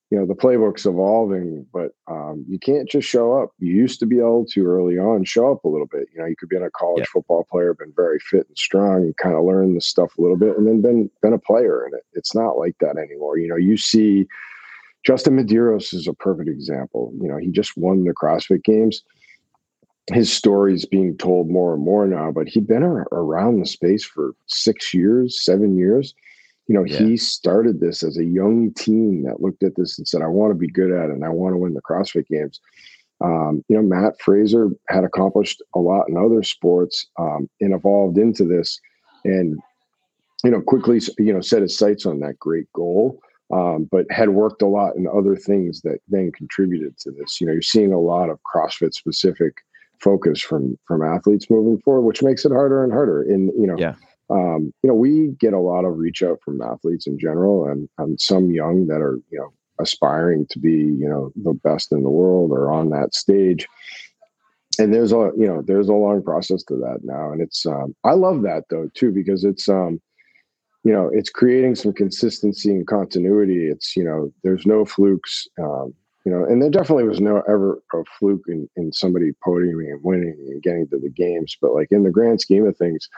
[0.09, 3.51] you know, the playbook's evolving, but um, you can't just show up.
[3.59, 6.07] You used to be able to early on show up a little bit.
[6.13, 7.05] You know, you could be a college yeah.
[7.11, 10.37] football player, been very fit and strong, and kind of learn the stuff a little
[10.37, 12.03] bit, and then been been a player in it.
[12.13, 13.37] It's not like that anymore.
[13.37, 14.27] You know, you see.
[15.05, 17.13] Justin Medeiros is a perfect example.
[17.21, 19.01] You know, he just won the CrossFit Games
[20.13, 24.33] his story's being told more and more now, but he'd been around the space for
[24.47, 26.13] six years, seven years
[26.69, 26.99] you know, yeah.
[26.99, 30.51] he started this as a young teen that looked at this and said, I want
[30.51, 32.61] to be good at it and I want to win the CrossFit games.
[33.21, 38.19] Um, you know, Mat Fraser had accomplished a lot in other sports um, and evolved
[38.19, 38.79] into this
[39.25, 39.57] and,
[40.43, 43.19] you know, quickly, you know, set his sights on that great goal.
[43.51, 47.41] Um, but had worked a lot in other things that then contributed to this.
[47.41, 49.55] You know, you're seeing a lot of CrossFit specific
[49.99, 53.23] focus from from athletes moving forward, which makes it harder and harder.
[53.23, 53.95] In you know, yeah
[54.29, 57.89] um, you know, we get a lot of reach out from athletes in general, and,
[57.97, 62.03] and some young that are you know aspiring to be you know the best in
[62.03, 63.67] the world or on that stage.
[64.77, 67.95] And there's a you know there's a long process to that now, and it's um,
[68.03, 69.99] I love that though too because it's um,
[70.83, 73.67] you know it's creating some consistency and continuity.
[73.67, 75.47] It's you know there's no flukes.
[75.59, 75.93] Um,
[76.25, 80.03] you know, and there definitely was no ever a fluke in, in somebody podiuming and
[80.03, 81.57] winning and getting to the games.
[81.59, 83.09] But like in the grand scheme of things,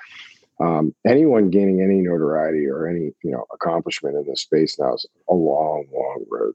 [0.62, 5.06] um, anyone gaining any notoriety or any you know accomplishment in this space now is
[5.30, 6.54] a long, long road.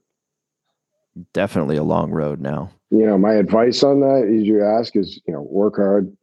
[1.33, 2.71] Definitely a long road now.
[2.89, 6.15] You know, my advice on that, as you ask, is you know work hard.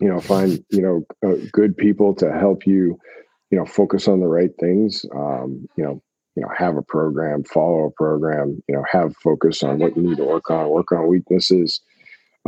[0.00, 2.98] You know, find you know uh, good people to help you.
[3.50, 5.04] You know, focus on the right things.
[5.14, 6.02] Um, you know,
[6.34, 8.60] you know, have a program, follow a program.
[8.66, 11.80] You know, have focus on what you need to work on, work on weaknesses,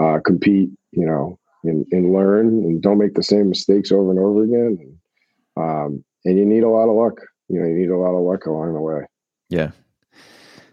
[0.00, 0.70] uh, compete.
[0.90, 4.78] You know, and, and learn and don't make the same mistakes over and over again.
[4.80, 4.98] And,
[5.56, 7.20] um, and you need a lot of luck.
[7.48, 9.02] You know, you need a lot of luck along the way.
[9.48, 9.70] Yeah.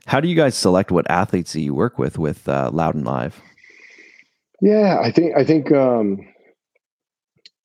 [0.06, 3.06] How do you guys select what athletes that you work with with uh, Loud and
[3.06, 3.42] Live?
[4.62, 6.20] Yeah, I think I think um,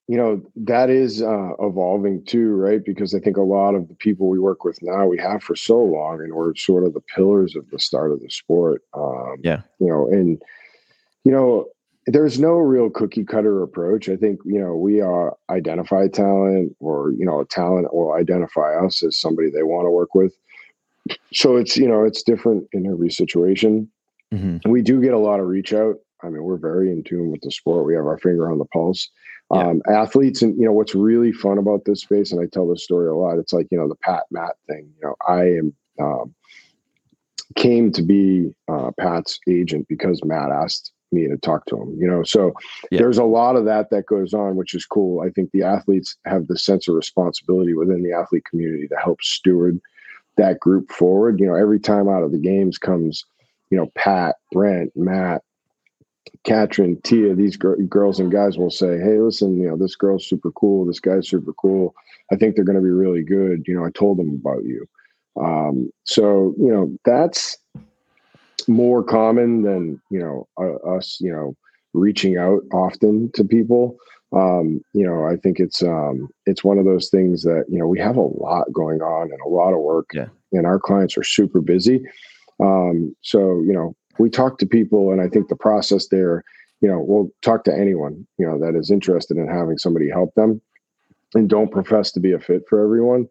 [0.08, 2.84] you know that is uh, evolving too, right?
[2.84, 5.56] Because I think a lot of the people we work with now we have for
[5.56, 8.82] so long, and we're sort of the pillars of the start of the sport.
[8.94, 10.40] Um, yeah, you know, and
[11.24, 11.66] you know,
[12.06, 14.08] there's no real cookie cutter approach.
[14.08, 18.74] I think, you know, we are identify talent or, you know, a talent will identify
[18.74, 20.32] us as somebody they want to work with.
[21.32, 23.90] So it's, you know, it's different in every situation.
[24.32, 24.70] Mm-hmm.
[24.70, 25.96] We do get a lot of reach out.
[26.22, 27.86] I mean, we're very in tune with the sport.
[27.86, 29.08] We have our finger on the pulse.
[29.52, 29.68] Yeah.
[29.68, 32.82] Um, athletes, and you know, what's really fun about this space, and I tell this
[32.82, 33.38] story a lot.
[33.38, 34.90] It's like you know the Pat Matt thing.
[34.96, 36.34] You know, I am um,
[37.54, 42.06] came to be uh, Pat's agent because Matt asked me to talk to them you
[42.06, 42.52] know so
[42.90, 42.98] yeah.
[42.98, 46.16] there's a lot of that that goes on which is cool i think the athletes
[46.24, 49.80] have the sense of responsibility within the athlete community to help steward
[50.36, 53.24] that group forward you know every time out of the games comes
[53.70, 55.42] you know pat brent matt
[56.44, 60.26] Katrin, Tia, these gr- girls and guys will say, "Hey, listen, you know, this girl's
[60.26, 60.86] super cool.
[60.86, 61.94] This guy's super cool.
[62.32, 63.64] I think they're going to be really good.
[63.66, 64.86] You know, I told them about you."
[65.40, 67.58] Um, so you know, that's
[68.68, 71.56] more common than you know uh, us, you know,
[71.92, 73.96] reaching out often to people.
[74.32, 77.86] Um, you know, I think it's um, it's one of those things that you know
[77.86, 80.26] we have a lot going on and a lot of work, yeah.
[80.52, 82.02] and our clients are super busy.
[82.60, 86.44] Um, so you know, we talk to people, and I think the process there,
[86.80, 90.34] you know, we'll talk to anyone you know that is interested in having somebody help
[90.34, 90.60] them,
[91.34, 93.28] and don't profess to be a fit for everyone.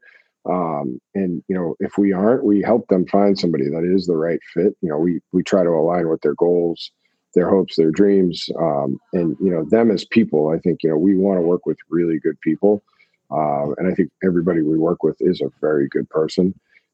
[0.49, 4.15] Um, and you know, if we aren't, we help them find somebody that is the
[4.15, 4.75] right fit.
[4.81, 6.91] You know, we we try to align with their goals,
[7.33, 10.49] their hopes, their dreams, um, and you know, them as people.
[10.49, 12.83] I think you know we want to work with really good people,
[13.31, 16.53] um, and I think everybody we work with is a very good person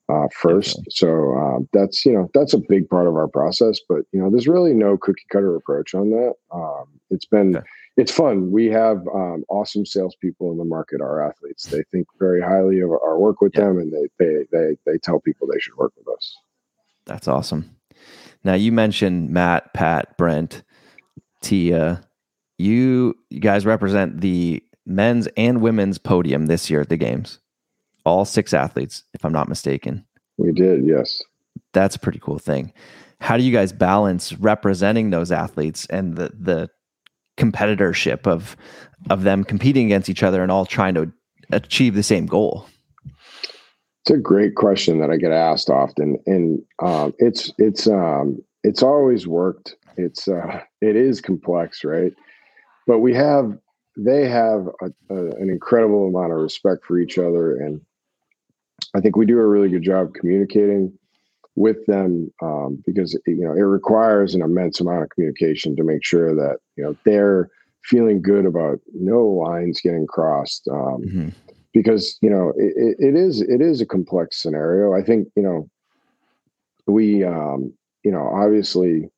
[0.10, 0.78] uh, first.
[0.80, 0.86] Okay.
[0.90, 3.80] So uh, that's you know that's a big part of our process.
[3.88, 6.34] But you know, there's really no cookie cutter approach on that.
[6.54, 7.66] Um, it's been okay.
[7.98, 8.52] It's fun.
[8.52, 11.02] We have um, awesome salespeople in the market.
[11.02, 13.66] Our athletes they think very highly of our work with yeah.
[13.66, 16.38] them, and they they they they tell people they should work with us.
[17.06, 17.76] That's awesome.
[18.44, 20.64] Now you mentioned Matt, Pat, Brent,
[21.42, 22.02] Tia.
[22.58, 27.40] You, you guys represent the men's and women's podium this year at the games
[28.06, 30.06] all six athletes, if I'm not mistaken.
[30.38, 31.22] We did, yes.
[31.74, 32.74] That's a pretty cool thing.
[33.20, 36.70] How do you guys balance representing those athletes and the the
[37.38, 38.56] competitorship of
[39.10, 41.12] of them competing against each other and all trying to
[41.52, 42.67] achieve the same goal?
[44.04, 48.82] It's a great question that I get asked often, and um, it's it's um, it's
[48.82, 49.76] always worked.
[49.98, 52.13] It's uh, it is complex, right?
[52.88, 53.58] But we have
[53.98, 57.82] they have a, a, an incredible amount of respect for each other, and
[58.96, 60.98] I think we do a really good job communicating
[61.56, 66.04] with them um, because you know it requires an immense amount of communication to make
[66.04, 67.50] sure that you know they're
[67.84, 71.30] feeling good about no lines getting crossed um, mm-hmm.
[71.74, 74.94] because you know it, it is it is a complex scenario.
[74.94, 75.70] I think you know
[76.88, 79.10] we um, you know obviously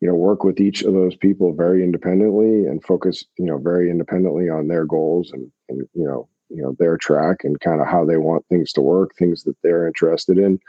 [0.00, 3.90] you know work with each of those people very independently and focus you know very
[3.90, 7.88] independently on their goals and, and you know you know their track and kind of
[7.88, 10.60] how they want things to work things that they're interested in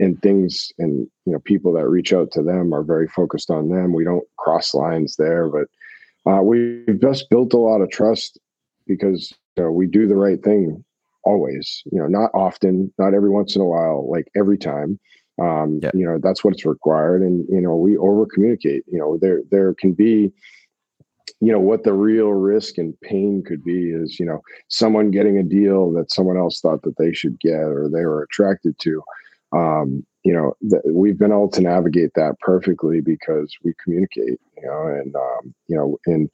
[0.00, 3.68] and things and you know people that reach out to them are very focused on
[3.68, 3.92] them.
[3.92, 5.68] We don't cross lines there but
[6.30, 8.38] uh, we've just built a lot of trust
[8.86, 10.84] because you know, we do the right thing
[11.24, 14.98] always you know not often not every once in a while like every time.
[15.40, 15.90] Um, yeah.
[15.94, 19.72] you know that's what's required and you know we over communicate you know there there
[19.72, 20.30] can be
[21.40, 25.38] you know what the real risk and pain could be is you know someone getting
[25.38, 29.02] a deal that someone else thought that they should get or they were attracted to
[29.52, 34.62] um, you know th- we've been able to navigate that perfectly because we communicate you
[34.62, 36.30] know and um, you know and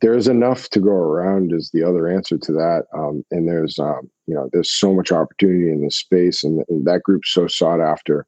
[0.00, 4.10] there's enough to go around is the other answer to that um, and there's um,
[4.26, 7.80] you know there's so much opportunity in this space and, and that group's so sought
[7.80, 8.26] after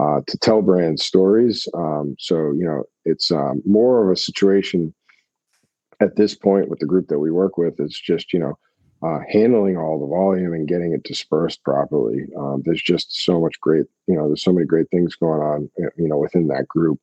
[0.00, 4.94] uh, to tell brand stories um, so you know it's um, more of a situation
[6.00, 8.58] at this point with the group that we work with It's just you know
[9.02, 12.26] uh, handling all the volume and getting it dispersed properly.
[12.38, 15.70] Um, there's just so much great, you know, there's so many great things going on,
[15.96, 17.00] you know, within that group.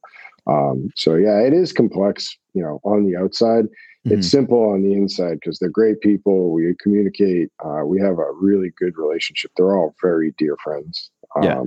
[0.48, 3.66] Um, so yeah, it is complex, you know, on the outside.
[3.66, 4.14] Mm-hmm.
[4.14, 6.52] It's simple on the inside because they're great people.
[6.52, 7.52] We communicate.
[7.64, 9.52] Uh, we have a really good relationship.
[9.58, 11.12] They're all very dear friends.
[11.36, 11.64] Um, yeah.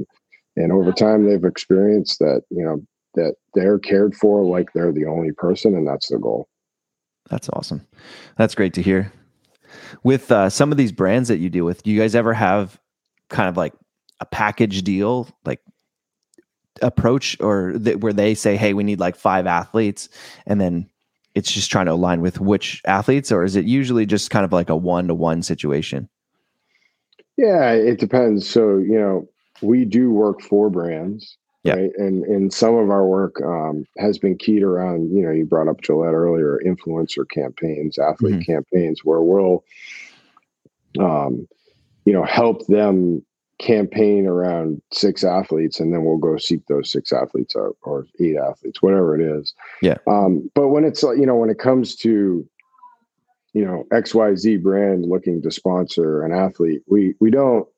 [0.56, 2.82] And over time, they've experienced that, you know,
[3.14, 6.48] that they're cared for like they're the only person, and that's the goal.
[7.28, 7.86] That's awesome.
[8.36, 9.12] That's great to hear.
[10.02, 12.80] With uh, some of these brands that you deal with, do you guys ever have
[13.28, 13.72] kind of like
[14.20, 15.60] a package deal, like
[16.80, 20.08] approach, or where they say, "Hey, we need like five athletes,"
[20.46, 20.88] and then
[21.34, 24.52] it's just trying to align with which athletes, or is it usually just kind of
[24.52, 26.08] like a one to one situation?
[27.36, 28.48] Yeah, it depends.
[28.48, 29.28] So you know,
[29.62, 31.74] we do work for brands, yeah.
[31.74, 31.92] Right.
[31.96, 35.68] And and some of our work um, has been keyed around, you know, you brought
[35.68, 38.52] up Gillette earlier, influencer campaigns, athlete mm-hmm.
[38.52, 39.64] campaigns, where we'll
[40.98, 41.46] um,
[42.04, 43.24] you know, help them
[43.58, 48.36] campaign around six athletes and then we'll go seek those six athletes out or eight
[48.36, 49.54] athletes, whatever it is.
[49.82, 49.98] Yeah.
[50.08, 52.46] Um, but when it's you know, when it comes to
[53.54, 57.68] you know, XYZ brand looking to sponsor an athlete, we we don't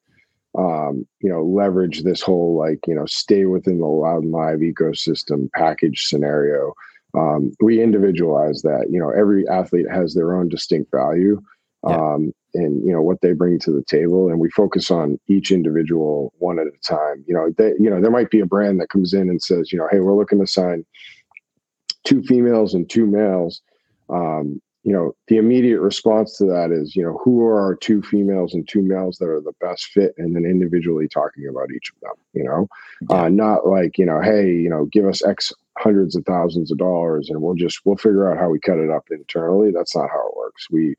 [0.56, 4.60] um, you know, leverage this whole like, you know, stay within the loud and live
[4.60, 6.72] ecosystem package scenario.
[7.16, 8.86] Um, we individualize that.
[8.90, 11.40] You know, every athlete has their own distinct value.
[11.86, 11.96] Yeah.
[11.96, 15.50] Um, and you know what they bring to the table and we focus on each
[15.50, 18.80] individual one at a time you know they, you know there might be a brand
[18.80, 20.84] that comes in and says you know hey we're looking to sign
[22.04, 23.62] two females and two males,
[24.10, 28.02] um, you know, the immediate response to that is, you know, who are our two
[28.02, 31.90] females and two males that are the best fit, and then individually talking about each
[31.90, 32.68] of them, you know,
[33.08, 33.22] yeah.
[33.22, 36.76] uh, not like, you know, hey, you know, give us X hundreds of thousands of
[36.76, 39.72] dollars and we'll just, we'll figure out how we cut it up internally.
[39.72, 40.68] That's not how it works.
[40.70, 40.94] We,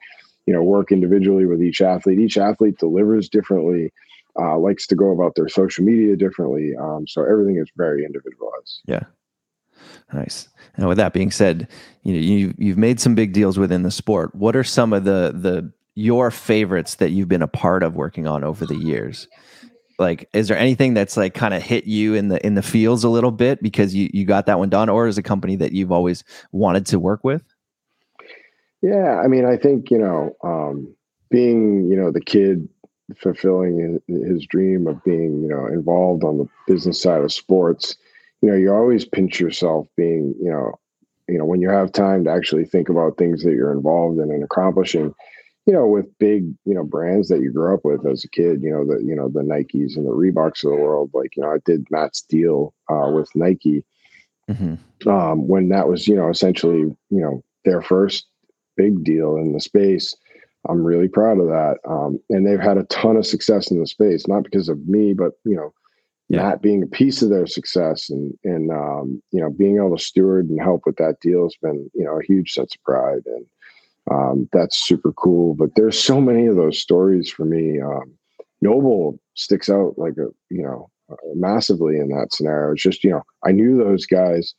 [0.47, 2.19] you know, work individually with each athlete.
[2.19, 3.93] Each athlete delivers differently,
[4.39, 6.73] uh, likes to go about their social media differently.
[6.75, 8.81] Um, so everything is very individualized.
[8.85, 9.03] Yeah.
[10.13, 10.47] Nice.
[10.75, 11.67] And with that being said,
[12.03, 14.33] you know you you've made some big deals within the sport.
[14.35, 18.27] What are some of the the your favorites that you've been a part of working
[18.27, 19.27] on over the years?
[19.97, 23.03] Like, is there anything that's like kind of hit you in the in the fields
[23.03, 25.71] a little bit because you you got that one done, or is a company that
[25.71, 27.43] you've always wanted to work with?
[28.81, 30.93] Yeah, I mean, I think you know, um,
[31.31, 32.67] being you know the kid
[33.17, 37.95] fulfilling his, his dream of being you know involved on the business side of sports
[38.45, 40.79] you know, you always pinch yourself being, you know,
[41.27, 44.29] you know, when you have time to actually think about things that you're involved in
[44.29, 45.15] and accomplishing,
[45.65, 48.61] you know, with big, you know, brands that you grew up with as a kid,
[48.61, 51.09] you know, the, you know, the Nikes and the Reeboks of the world.
[51.11, 53.83] Like, you know, I did Matt's deal uh, with Nike
[54.47, 55.09] mm-hmm.
[55.09, 58.27] um, when that was, you know, essentially, you know, their first
[58.77, 60.15] big deal in the space.
[60.69, 61.77] I'm really proud of that.
[61.89, 65.15] Um, and they've had a ton of success in the space, not because of me,
[65.15, 65.73] but, you know,
[66.29, 66.41] yeah.
[66.41, 70.03] not being a piece of their success and and um, you know being able to
[70.03, 73.21] steward and help with that deal has been you know a huge sense of pride
[73.25, 73.45] and
[74.11, 75.55] um, that's super cool.
[75.55, 77.81] But there's so many of those stories for me.
[77.81, 78.13] Um,
[78.61, 82.73] NOBULL sticks out like a you know uh, massively in that scenario.
[82.73, 84.53] It's just you know I knew those guys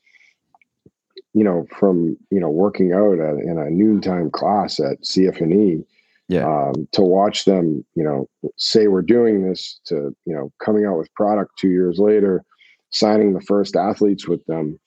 [1.35, 5.85] you know from you know working out at, in a noontime class at CFNE
[6.29, 10.85] yeah um, to watch them you know say we're doing this to you know coming
[10.85, 12.43] out with product two years later
[12.91, 14.79] signing the first athletes with them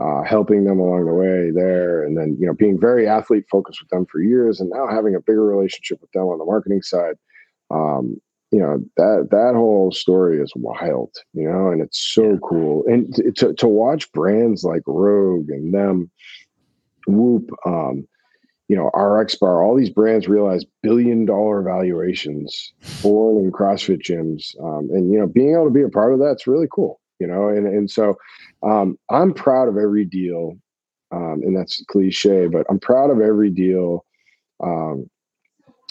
[0.00, 3.80] uh, helping them along the way there and then you know being very athlete focused
[3.82, 6.82] with them for years and now having a bigger relationship with them on the marketing
[6.82, 7.14] side
[7.70, 8.16] um,
[8.50, 12.38] you know that that whole story is wild you know and it's so yeah.
[12.48, 16.10] cool and to, to watch brands like rogue and them
[17.06, 18.06] whoop um,
[18.68, 24.54] you know, RX Bar, all these brands realize billion dollar valuations for and CrossFit gyms.
[24.62, 27.26] Um, and, you know, being able to be a part of that's really cool, you
[27.26, 28.16] know, and, and so
[28.62, 30.58] um, I'm proud of every deal.
[31.10, 34.04] Um, and that's cliche, but I'm proud of every deal.
[34.62, 35.08] Um,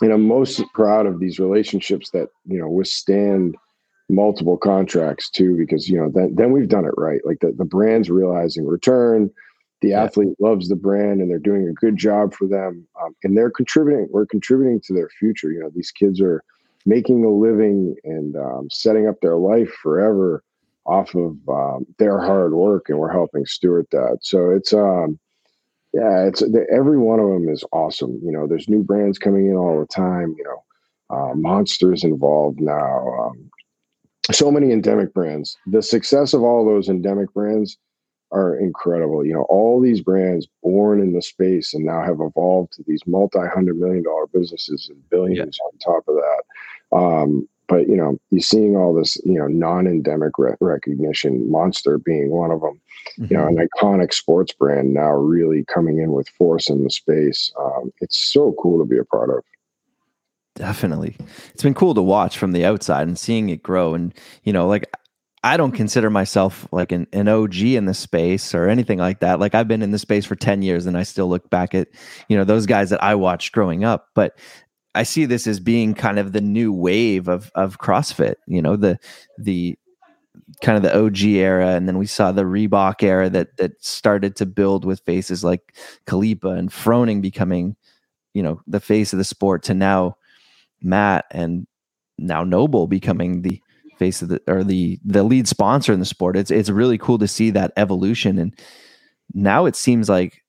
[0.02, 3.56] and I'm most proud of these relationships that, you know, withstand
[4.10, 7.22] multiple contracts too, because, you know, then, then we've done it right.
[7.26, 9.32] Like the, the brand's realizing return,
[9.82, 10.04] the yeah.
[10.04, 13.52] athlete loves the brand and they're doing a good job for them um, and they're
[13.52, 15.52] contributing we're contributing to their future.
[15.52, 16.44] You know these kids are
[16.86, 20.44] making a living and um, setting up their life forever
[20.86, 24.20] off of um, their hard work and we're helping steward that.
[24.22, 25.20] So it's um
[25.94, 28.20] yeah it's every one of them is awesome.
[28.24, 30.64] You know there's new brands coming in all the time you know
[31.10, 33.50] uh, monsters involved now um,
[34.32, 35.56] so many endemic brands.
[35.68, 37.78] The success of all those endemic brands
[38.32, 39.26] are incredible.
[39.26, 43.02] You know, all these brands born in the space and now have evolved to these
[43.06, 45.66] multi-hundred million dollar businesses and billions yeah.
[45.66, 46.98] on top of that.
[46.98, 51.50] Um, but you know, you're seeing all this, you know, non-endemic re- recognition.
[51.52, 52.80] Monster being one of them.
[53.20, 53.26] Mm-hmm.
[53.34, 53.60] You know, mm-hmm.
[53.60, 57.52] an iconic sports brand now really coming in with force in the space.
[57.60, 59.44] Um, it's so cool to be a part of.
[60.56, 61.16] Definitely,
[61.54, 63.94] it's been cool to watch from the outside and seeing it grow.
[63.94, 64.14] And
[64.44, 64.90] you know, like
[65.44, 69.40] I don't consider myself like an, an OG in the space or anything like that.
[69.40, 71.90] Like I've been in the space for 10 years and I still look back at,
[72.28, 74.10] you know, those guys that I watched growing up.
[74.16, 74.38] But
[74.96, 78.76] I see this as being kind of the new wave of of CrossFit, you know,
[78.76, 79.00] the
[79.38, 79.78] the
[80.62, 81.70] kind of the OG era.
[81.76, 85.76] And then we saw the Reebok era that that started to build with faces like
[86.08, 87.76] Khalipa and Froning becoming,
[88.34, 90.18] you know, the face of the sport to now
[90.82, 91.68] Matt and
[92.18, 93.62] now NOBULL becoming the
[93.98, 96.38] face of the or the the lead sponsor in the sport.
[96.38, 98.58] It's it's really cool to see that evolution and
[99.34, 100.44] now it seems like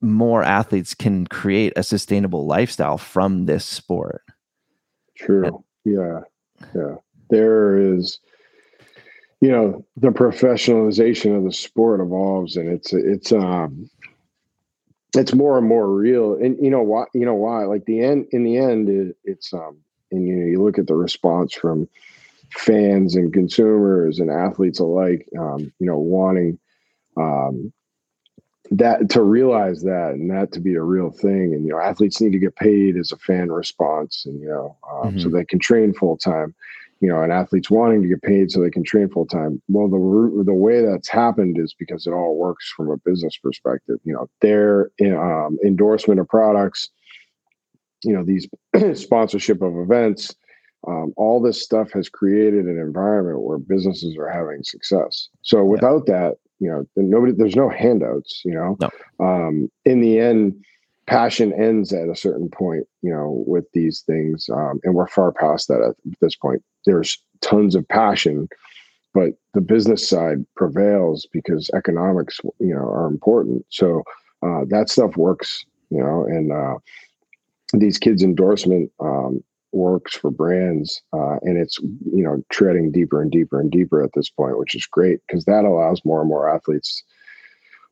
[0.00, 4.22] more athletes can create a sustainable lifestyle from this sport.
[5.16, 5.44] True.
[5.44, 6.20] And, yeah.
[6.74, 6.94] Yeah.
[7.30, 8.18] There is
[9.40, 13.90] you know, the professionalization of the sport evolves and it's it's um
[15.14, 16.34] it's more and more real.
[16.34, 19.52] And you know why you know why like the end in the end it, it's
[19.52, 19.78] um
[20.12, 21.88] and you know you look at the response from
[22.52, 26.58] fans and consumers and athletes alike, um, you know, wanting
[27.16, 27.72] um,
[28.70, 31.52] that to realize that and that to be a real thing.
[31.54, 34.76] And you know, athletes need to get paid as a fan response, and you know,
[34.90, 35.18] um, mm-hmm.
[35.20, 36.54] so they can train full time.
[37.00, 39.60] you know, and athletes wanting to get paid so they can train full time.
[39.68, 43.98] Well, the the way that's happened is because it all works from a business perspective.
[44.04, 46.88] You know, their um, endorsement of products,
[48.04, 48.48] you know, these
[49.00, 50.34] sponsorship of events,
[50.86, 55.28] um, all this stuff has created an environment where businesses are having success.
[55.42, 56.14] So without yeah.
[56.14, 58.42] that, you know, nobody, there's no handouts.
[58.44, 58.90] You know, no.
[59.24, 60.62] um, in the end
[61.06, 64.48] passion ends at a certain point, you know, with these things.
[64.52, 66.62] Um, and we're far past that at this point.
[66.86, 68.48] There's tons of passion,
[69.14, 73.66] but the business side prevails because economics, you know, are important.
[73.68, 74.04] So
[74.42, 76.78] uh, that stuff works, you know, and uh,
[77.74, 79.42] these kids' endorsement um,
[79.72, 84.10] works for brands, uh, and it's you know treading deeper and deeper and deeper at
[84.14, 87.02] this point, which is great because that allows more and more athletes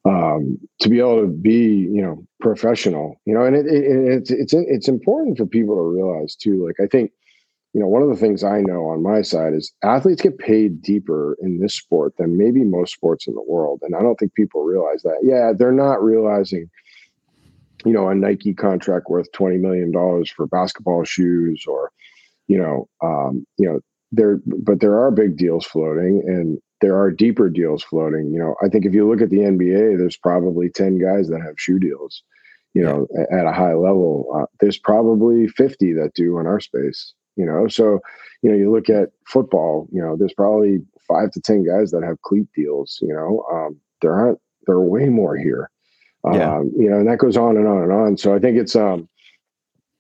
[0.05, 4.31] um, to be able to be, you know, professional, you know, and it, it, it's
[4.31, 6.65] it's it's important for people to realize too.
[6.67, 7.11] Like I think,
[7.75, 10.81] you know, one of the things I know on my side is athletes get paid
[10.81, 14.35] deeper in this sport than maybe most sports in the world, and I don't think
[14.35, 15.19] people realize that.
[15.23, 16.71] Yeah, they're not realizing,
[17.85, 21.91] you know, a Nike contract worth twenty million dollars for basketball shoes, or,
[22.49, 23.81] you know, um, you know,
[24.13, 28.33] there, but there are big deals floating, and there are deeper deals floating.
[28.33, 31.43] You know, I think if you look at the NBA, there's probably 10 guys that
[31.43, 32.23] have shoe deals,
[32.75, 34.27] you know, at a high level.
[34.35, 37.69] Uh, there's probably 50 that do in our space, you know.
[37.69, 38.01] So,
[38.43, 42.03] you know, you look at football, you know, there's probably five to 10 guys that
[42.03, 43.45] have cleat deals, you know.
[43.53, 45.71] Um, there aren't, there are way more here.
[46.25, 46.57] Yeah.
[46.59, 48.17] Um, you know, and that goes on and on and on.
[48.19, 49.09] So I think it's, um,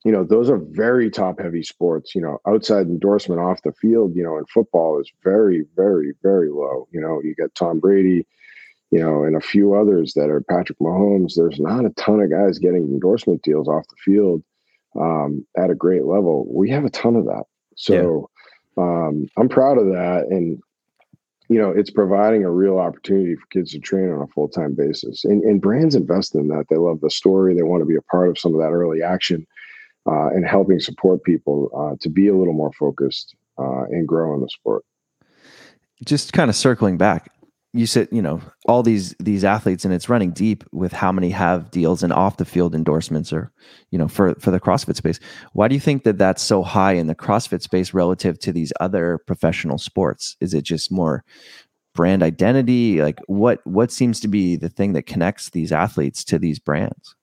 [0.05, 2.14] you know, those are very top heavy sports.
[2.14, 6.51] You know, outside endorsement off the field, you know, in football is very, very, very
[6.51, 6.89] low.
[6.91, 8.27] You know, you got Tom Brady,
[8.91, 11.35] you know, and a few others that are Patrick Mahomes.
[11.37, 14.43] There's not a ton of guys getting endorsement deals off the field
[15.01, 16.47] um, at a great level.
[16.53, 17.45] We have a ton of that.
[17.77, 18.29] So
[18.77, 18.83] yeah.
[18.83, 20.27] um, I'm proud of that.
[20.31, 20.61] And,
[21.51, 24.72] you know, it's providing a real opportunity for kids to train on a full time
[24.72, 25.24] basis.
[25.24, 26.66] And, and brands invest in that.
[26.70, 27.55] They love the story.
[27.55, 29.44] They want to be a part of some of that early action
[30.07, 34.32] uh, and helping support people uh, to be a little more focused uh, and grow
[34.34, 34.84] in the sport.
[36.05, 37.32] Just kind of circling back,
[37.73, 41.31] you said you know all these these athletes, and it's running deep with how many
[41.31, 43.53] have deals and off the field endorsements, or
[43.91, 45.21] you know for for the CrossFit space.
[45.53, 48.73] Why do you think that that's so high in the CrossFit space relative to these
[48.81, 50.37] other professional sports?
[50.41, 51.25] Is it just more
[51.95, 53.03] brand identity?
[53.03, 57.14] Like what what seems to be the thing that connects these athletes to these brands?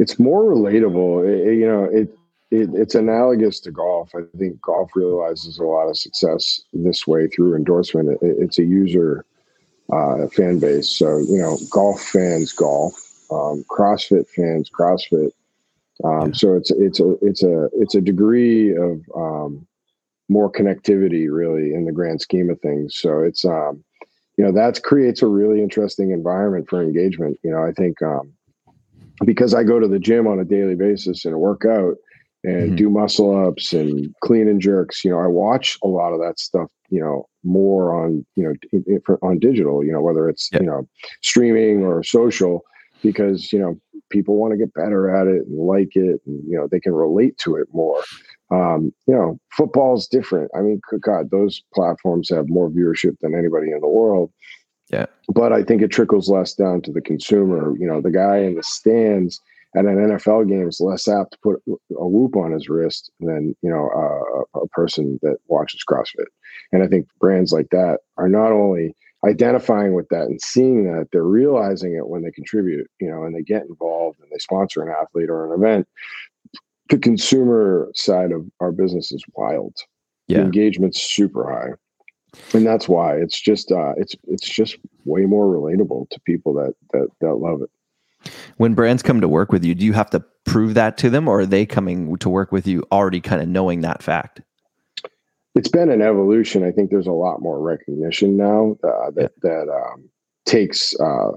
[0.00, 1.28] it's more relatable.
[1.28, 2.08] It, you know, it,
[2.50, 4.10] it, it's analogous to golf.
[4.14, 8.18] I think golf realizes a lot of success this way through endorsement.
[8.22, 9.24] It, it's a user
[9.92, 12.94] uh, fan base, so you know, golf fans golf,
[13.30, 15.30] um, CrossFit fans CrossFit.
[16.04, 16.32] Um, yeah.
[16.32, 19.66] So it's it's a it's a it's a degree of um,
[20.28, 22.96] more connectivity, really, in the grand scheme of things.
[22.96, 23.84] So it's um,
[24.36, 27.38] you know that creates a really interesting environment for engagement.
[27.42, 28.32] You know, I think um,
[29.24, 31.96] because I go to the gym on a daily basis and work out
[32.44, 32.76] and mm-hmm.
[32.76, 36.38] do muscle ups and clean and jerks, you know, I watch a lot of that
[36.38, 40.88] stuff, you know, more on, you know, on digital, you know, whether it's, you know,
[41.22, 42.62] streaming or social,
[43.02, 43.78] because, you know,
[44.10, 46.92] people want to get better at it and like it and, you know, they can
[46.92, 48.02] relate to it more.
[48.50, 50.50] Um, you know, football's different.
[50.56, 54.32] I mean, God, those platforms have more viewership than anybody in the world.
[54.90, 55.06] Yeah.
[55.32, 57.76] But I think it trickles less down to the consumer.
[57.78, 59.40] You know, the guy in the stands
[59.76, 63.54] at an NFL game is less apt to put a whoop on his wrist than,
[63.62, 66.26] you know, uh, a person that watches CrossFit.
[66.72, 71.08] And I think brands like that are not only identifying with that and seeing that,
[71.12, 74.82] they're realizing it when they contribute, you know, and they get involved and they sponsor
[74.82, 75.86] an athlete or an event.
[76.88, 79.74] The consumer side of our business is wild.
[80.26, 80.38] Yeah.
[80.38, 81.74] The engagement's super high
[82.54, 86.74] and that's why it's just uh, it's it's just way more relatable to people that
[86.92, 87.70] that that love it.
[88.56, 91.28] When brands come to work with you, do you have to prove that to them,
[91.28, 94.40] or are they coming to work with you already kind of knowing that fact?
[95.54, 96.64] It's been an evolution.
[96.64, 99.50] I think there's a lot more recognition now uh, that yeah.
[99.50, 100.08] that um,
[100.46, 101.32] takes uh,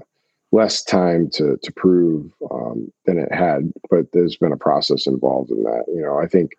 [0.52, 5.50] less time to to prove um, than it had, but there's been a process involved
[5.50, 5.84] in that.
[5.88, 6.52] You know, I think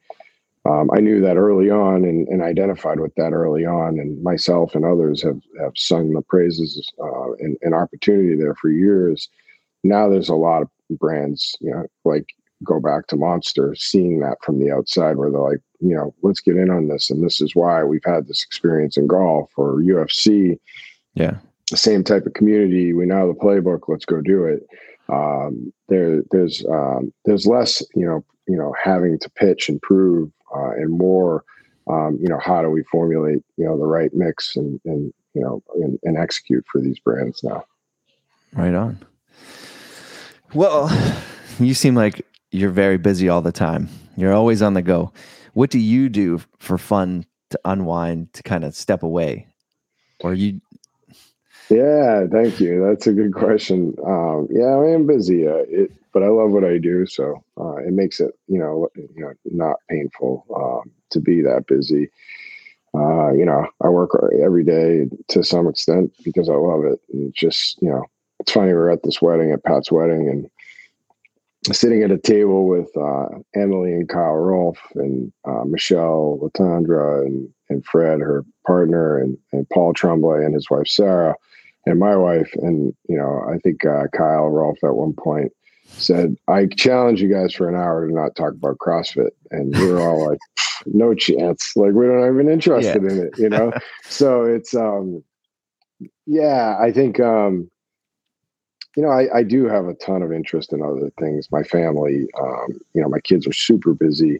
[0.65, 3.99] um, I knew that early on and, and, identified with that early on.
[3.99, 8.69] And myself and others have, have sung the praises uh, and, and, opportunity there for
[8.69, 9.29] years.
[9.87, 10.69] Now there's a lot of
[10.99, 12.25] brands, you know, like
[12.63, 16.39] go back to Monster, seeing that from the outside where they're like, you know, let's
[16.39, 17.09] get in on this.
[17.09, 20.57] And this is why we've had this experience in golf or UFC.
[21.13, 21.37] Yeah.
[21.71, 22.93] The same type of community.
[22.93, 23.81] We know the playbook.
[23.87, 24.67] Let's go do it.
[25.09, 30.31] Um, there, there's, um, there's less, you know, you know, having to pitch and prove
[30.55, 31.43] uh, and more
[31.87, 35.41] um, you know, how do we formulate, you know, the right mix and, and you
[35.41, 37.63] know, and, and execute for these brands now.
[38.53, 38.99] Right on.
[40.55, 40.89] Well,
[41.59, 43.89] you seem like you're very busy all the time.
[44.15, 45.11] You're always on the go.
[45.53, 49.47] What do you do for fun to unwind, to kind of step away?
[50.21, 50.61] Or you
[51.69, 52.85] yeah, thank you.
[52.87, 53.95] That's a good question.
[54.05, 57.77] Um, yeah, I am busy, uh, it, but I love what I do, so uh,
[57.77, 62.09] it makes it you know you know not painful um, to be that busy.
[62.93, 67.01] Uh, you know, I work every day to some extent because I love it.
[67.11, 68.05] And just you know,
[68.39, 68.67] it's funny.
[68.67, 73.27] We are at this wedding at Pat's wedding, and sitting at a table with uh,
[73.55, 79.67] Emily and Kyle Rolfe and uh, Michelle Letendre and, and Fred, her partner, and, and
[79.69, 81.35] Paul Tremblay and his wife Sarah
[81.85, 85.51] and my wife, and you know, I think uh, Kyle Rolfe at one point
[85.85, 89.91] said, "I challenge you guys for an hour to not talk about CrossFit," and we
[89.91, 90.39] were all like,
[90.85, 91.73] "No chance!
[91.75, 93.09] Like we don't even interested yeah.
[93.09, 93.71] in it," you know.
[94.03, 95.23] so it's, um,
[96.25, 97.69] yeah, I think, um,
[98.95, 101.51] you know, I, I do have a ton of interest in other things.
[101.51, 104.39] My family, um, you know, my kids are super busy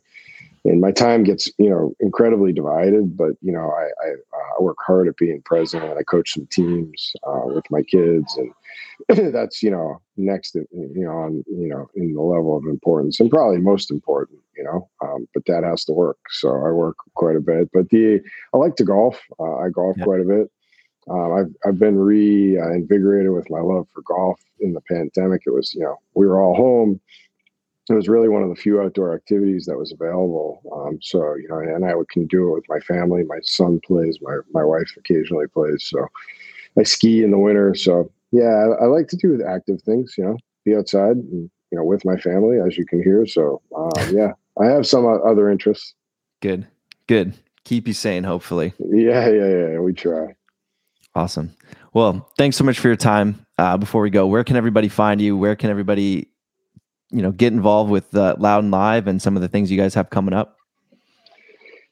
[0.66, 4.62] and my time gets you know incredibly divided but you know i i, uh, I
[4.62, 9.62] work hard at being present i coach some teams uh, with my kids and that's
[9.64, 13.30] you know next to, you know on you know in the level of importance and
[13.30, 16.18] probably most important you know um, but that has to work.
[16.30, 18.20] So i work quite a bit but the
[18.53, 19.22] i like to golf.
[19.39, 20.51] Uh, i golf quite a bit
[21.10, 25.43] um, I've I've been reinvigorated with my love for golf in the pandemic.
[25.45, 26.99] It was you know we were all home
[27.89, 30.62] it was really one of the few outdoor activities that was available.
[30.74, 33.24] Um, so, you know, and I can do it with my family.
[33.24, 35.88] My son plays, my, my wife occasionally plays.
[35.88, 36.08] So
[36.80, 37.76] I ski in the winter.
[37.76, 41.78] So, yeah, I, I like to do active things, you know, be outside and, you
[41.78, 43.28] know, with my family, as you can hear.
[43.28, 45.93] So, um, yeah, I have some other interests.
[46.41, 46.66] Good,
[47.06, 47.36] good.
[47.66, 48.74] Keep you sane, hopefully.
[48.80, 49.80] Yeah, yeah, yeah.
[49.80, 50.36] We try.
[51.16, 51.55] Awesome.
[51.93, 53.45] Well, thanks so much for your time.
[53.57, 55.38] Uh, before we go, where can everybody find you?
[55.38, 56.28] Where can everybody
[57.09, 59.78] you know get involved with uh, Loud and Live and some of the things you
[59.78, 60.57] guys have coming up?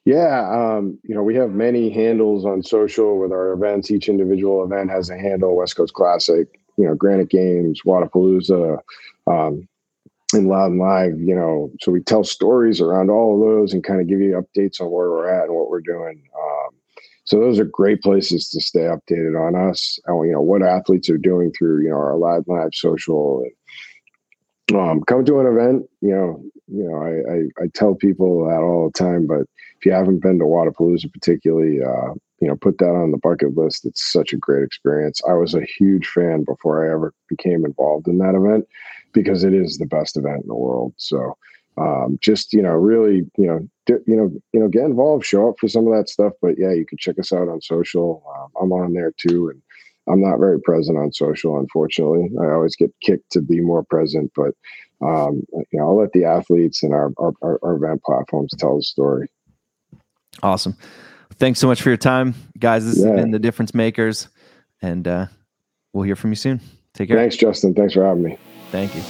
[0.04, 3.90] Yeah, um, you know we have many handles on social with our events.
[3.90, 8.80] Each individual event has a handle: West Coast Classic, you know, Granite Games, Wodapalooza,
[9.28, 9.66] um,
[10.34, 11.22] and Loud and Live.
[11.22, 14.34] You know, so we tell stories around all of those and kind of give you
[14.34, 16.22] updates on where we're at and what we're doing.
[17.26, 20.00] So those are great places to stay updated on us.
[20.06, 23.44] And, you know what athletes are doing through you know our and Live social.
[24.70, 25.86] And, um, come to an event.
[26.02, 29.42] You know, you know, I, I, I tell people that all the time, but
[29.78, 33.56] if you haven't been to Wodapalooza, particularly, uh, you know, put that on the bucket
[33.56, 33.86] list.
[33.86, 35.22] It's such a great experience.
[35.30, 38.66] I was a huge fan before I ever became involved in that event
[39.14, 40.94] because it is the best event in the world.
[40.98, 41.38] So,
[41.78, 45.56] um, just you know, really, you know, you know, you know, get involved, show up
[45.60, 46.34] for some of that stuff.
[46.42, 48.24] But yeah, you can check us out on social.
[48.36, 49.62] Um, I'm on there too, and
[50.08, 52.30] I'm not very present on social, unfortunately.
[52.42, 54.54] I always get kicked to be more present, but
[55.02, 58.84] um, you know, I'll let the athletes and our, our, our event platforms tell the
[58.84, 59.28] story.
[60.42, 60.78] Awesome.
[61.40, 62.86] Thanks so much for your time, guys.
[62.86, 63.12] This yeah.
[63.12, 64.28] has been the difference makers,
[64.82, 65.28] and uh,
[65.92, 66.62] we'll hear from you soon.
[66.94, 67.18] Take care.
[67.18, 67.74] Thanks, Justin.
[67.74, 68.38] Thanks for having me.
[68.72, 69.02] Thank you.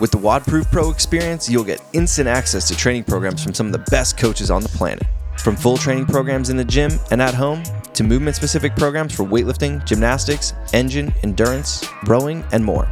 [0.00, 3.72] With the WODProof Pro experience, you'll get instant access to training programs from some of
[3.72, 5.06] the best coaches on the planet.
[5.38, 9.22] From full training programs in the gym and at home to movement specific programs for
[9.22, 12.88] weightlifting, gymnastics, engine, endurance, rowing, and more.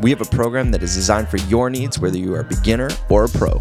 [0.00, 2.90] We have a program that is designed for your needs, whether you are a beginner
[3.10, 3.60] or a pro.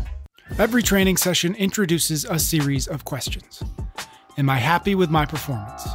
[0.60, 3.64] Every training session introduces a series of questions
[4.38, 5.88] Am I happy with my performance?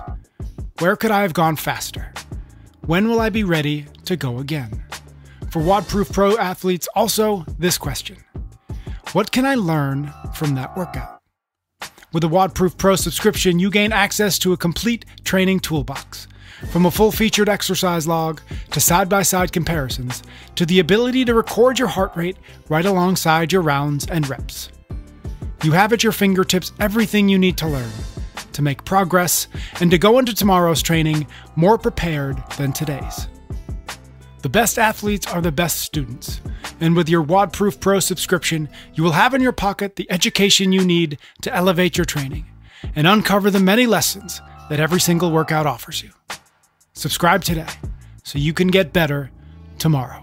[0.80, 2.12] Where could I have gone faster?
[2.86, 4.82] When will I be ready to go again?
[5.50, 8.18] For WODProof Pro athletes, also this question
[9.14, 11.20] What can I learn from that workout?
[12.12, 16.28] With a WODProof Pro subscription, you gain access to a complete training toolbox.
[16.70, 18.40] From a full featured exercise log
[18.70, 20.22] to side by side comparisons
[20.54, 22.36] to the ability to record your heart rate
[22.68, 24.70] right alongside your rounds and reps.
[25.64, 27.90] You have at your fingertips everything you need to learn,
[28.52, 29.48] to make progress,
[29.80, 31.26] and to go into tomorrow's training
[31.56, 33.26] more prepared than today's.
[34.42, 36.40] The best athletes are the best students.
[36.80, 40.82] And with your WODProof Pro subscription, you will have in your pocket the education you
[40.82, 42.46] need to elevate your training
[42.96, 46.10] and uncover the many lessons that every single workout offers you.
[46.94, 47.68] Subscribe today
[48.22, 49.30] so you can get better
[49.78, 50.22] tomorrow.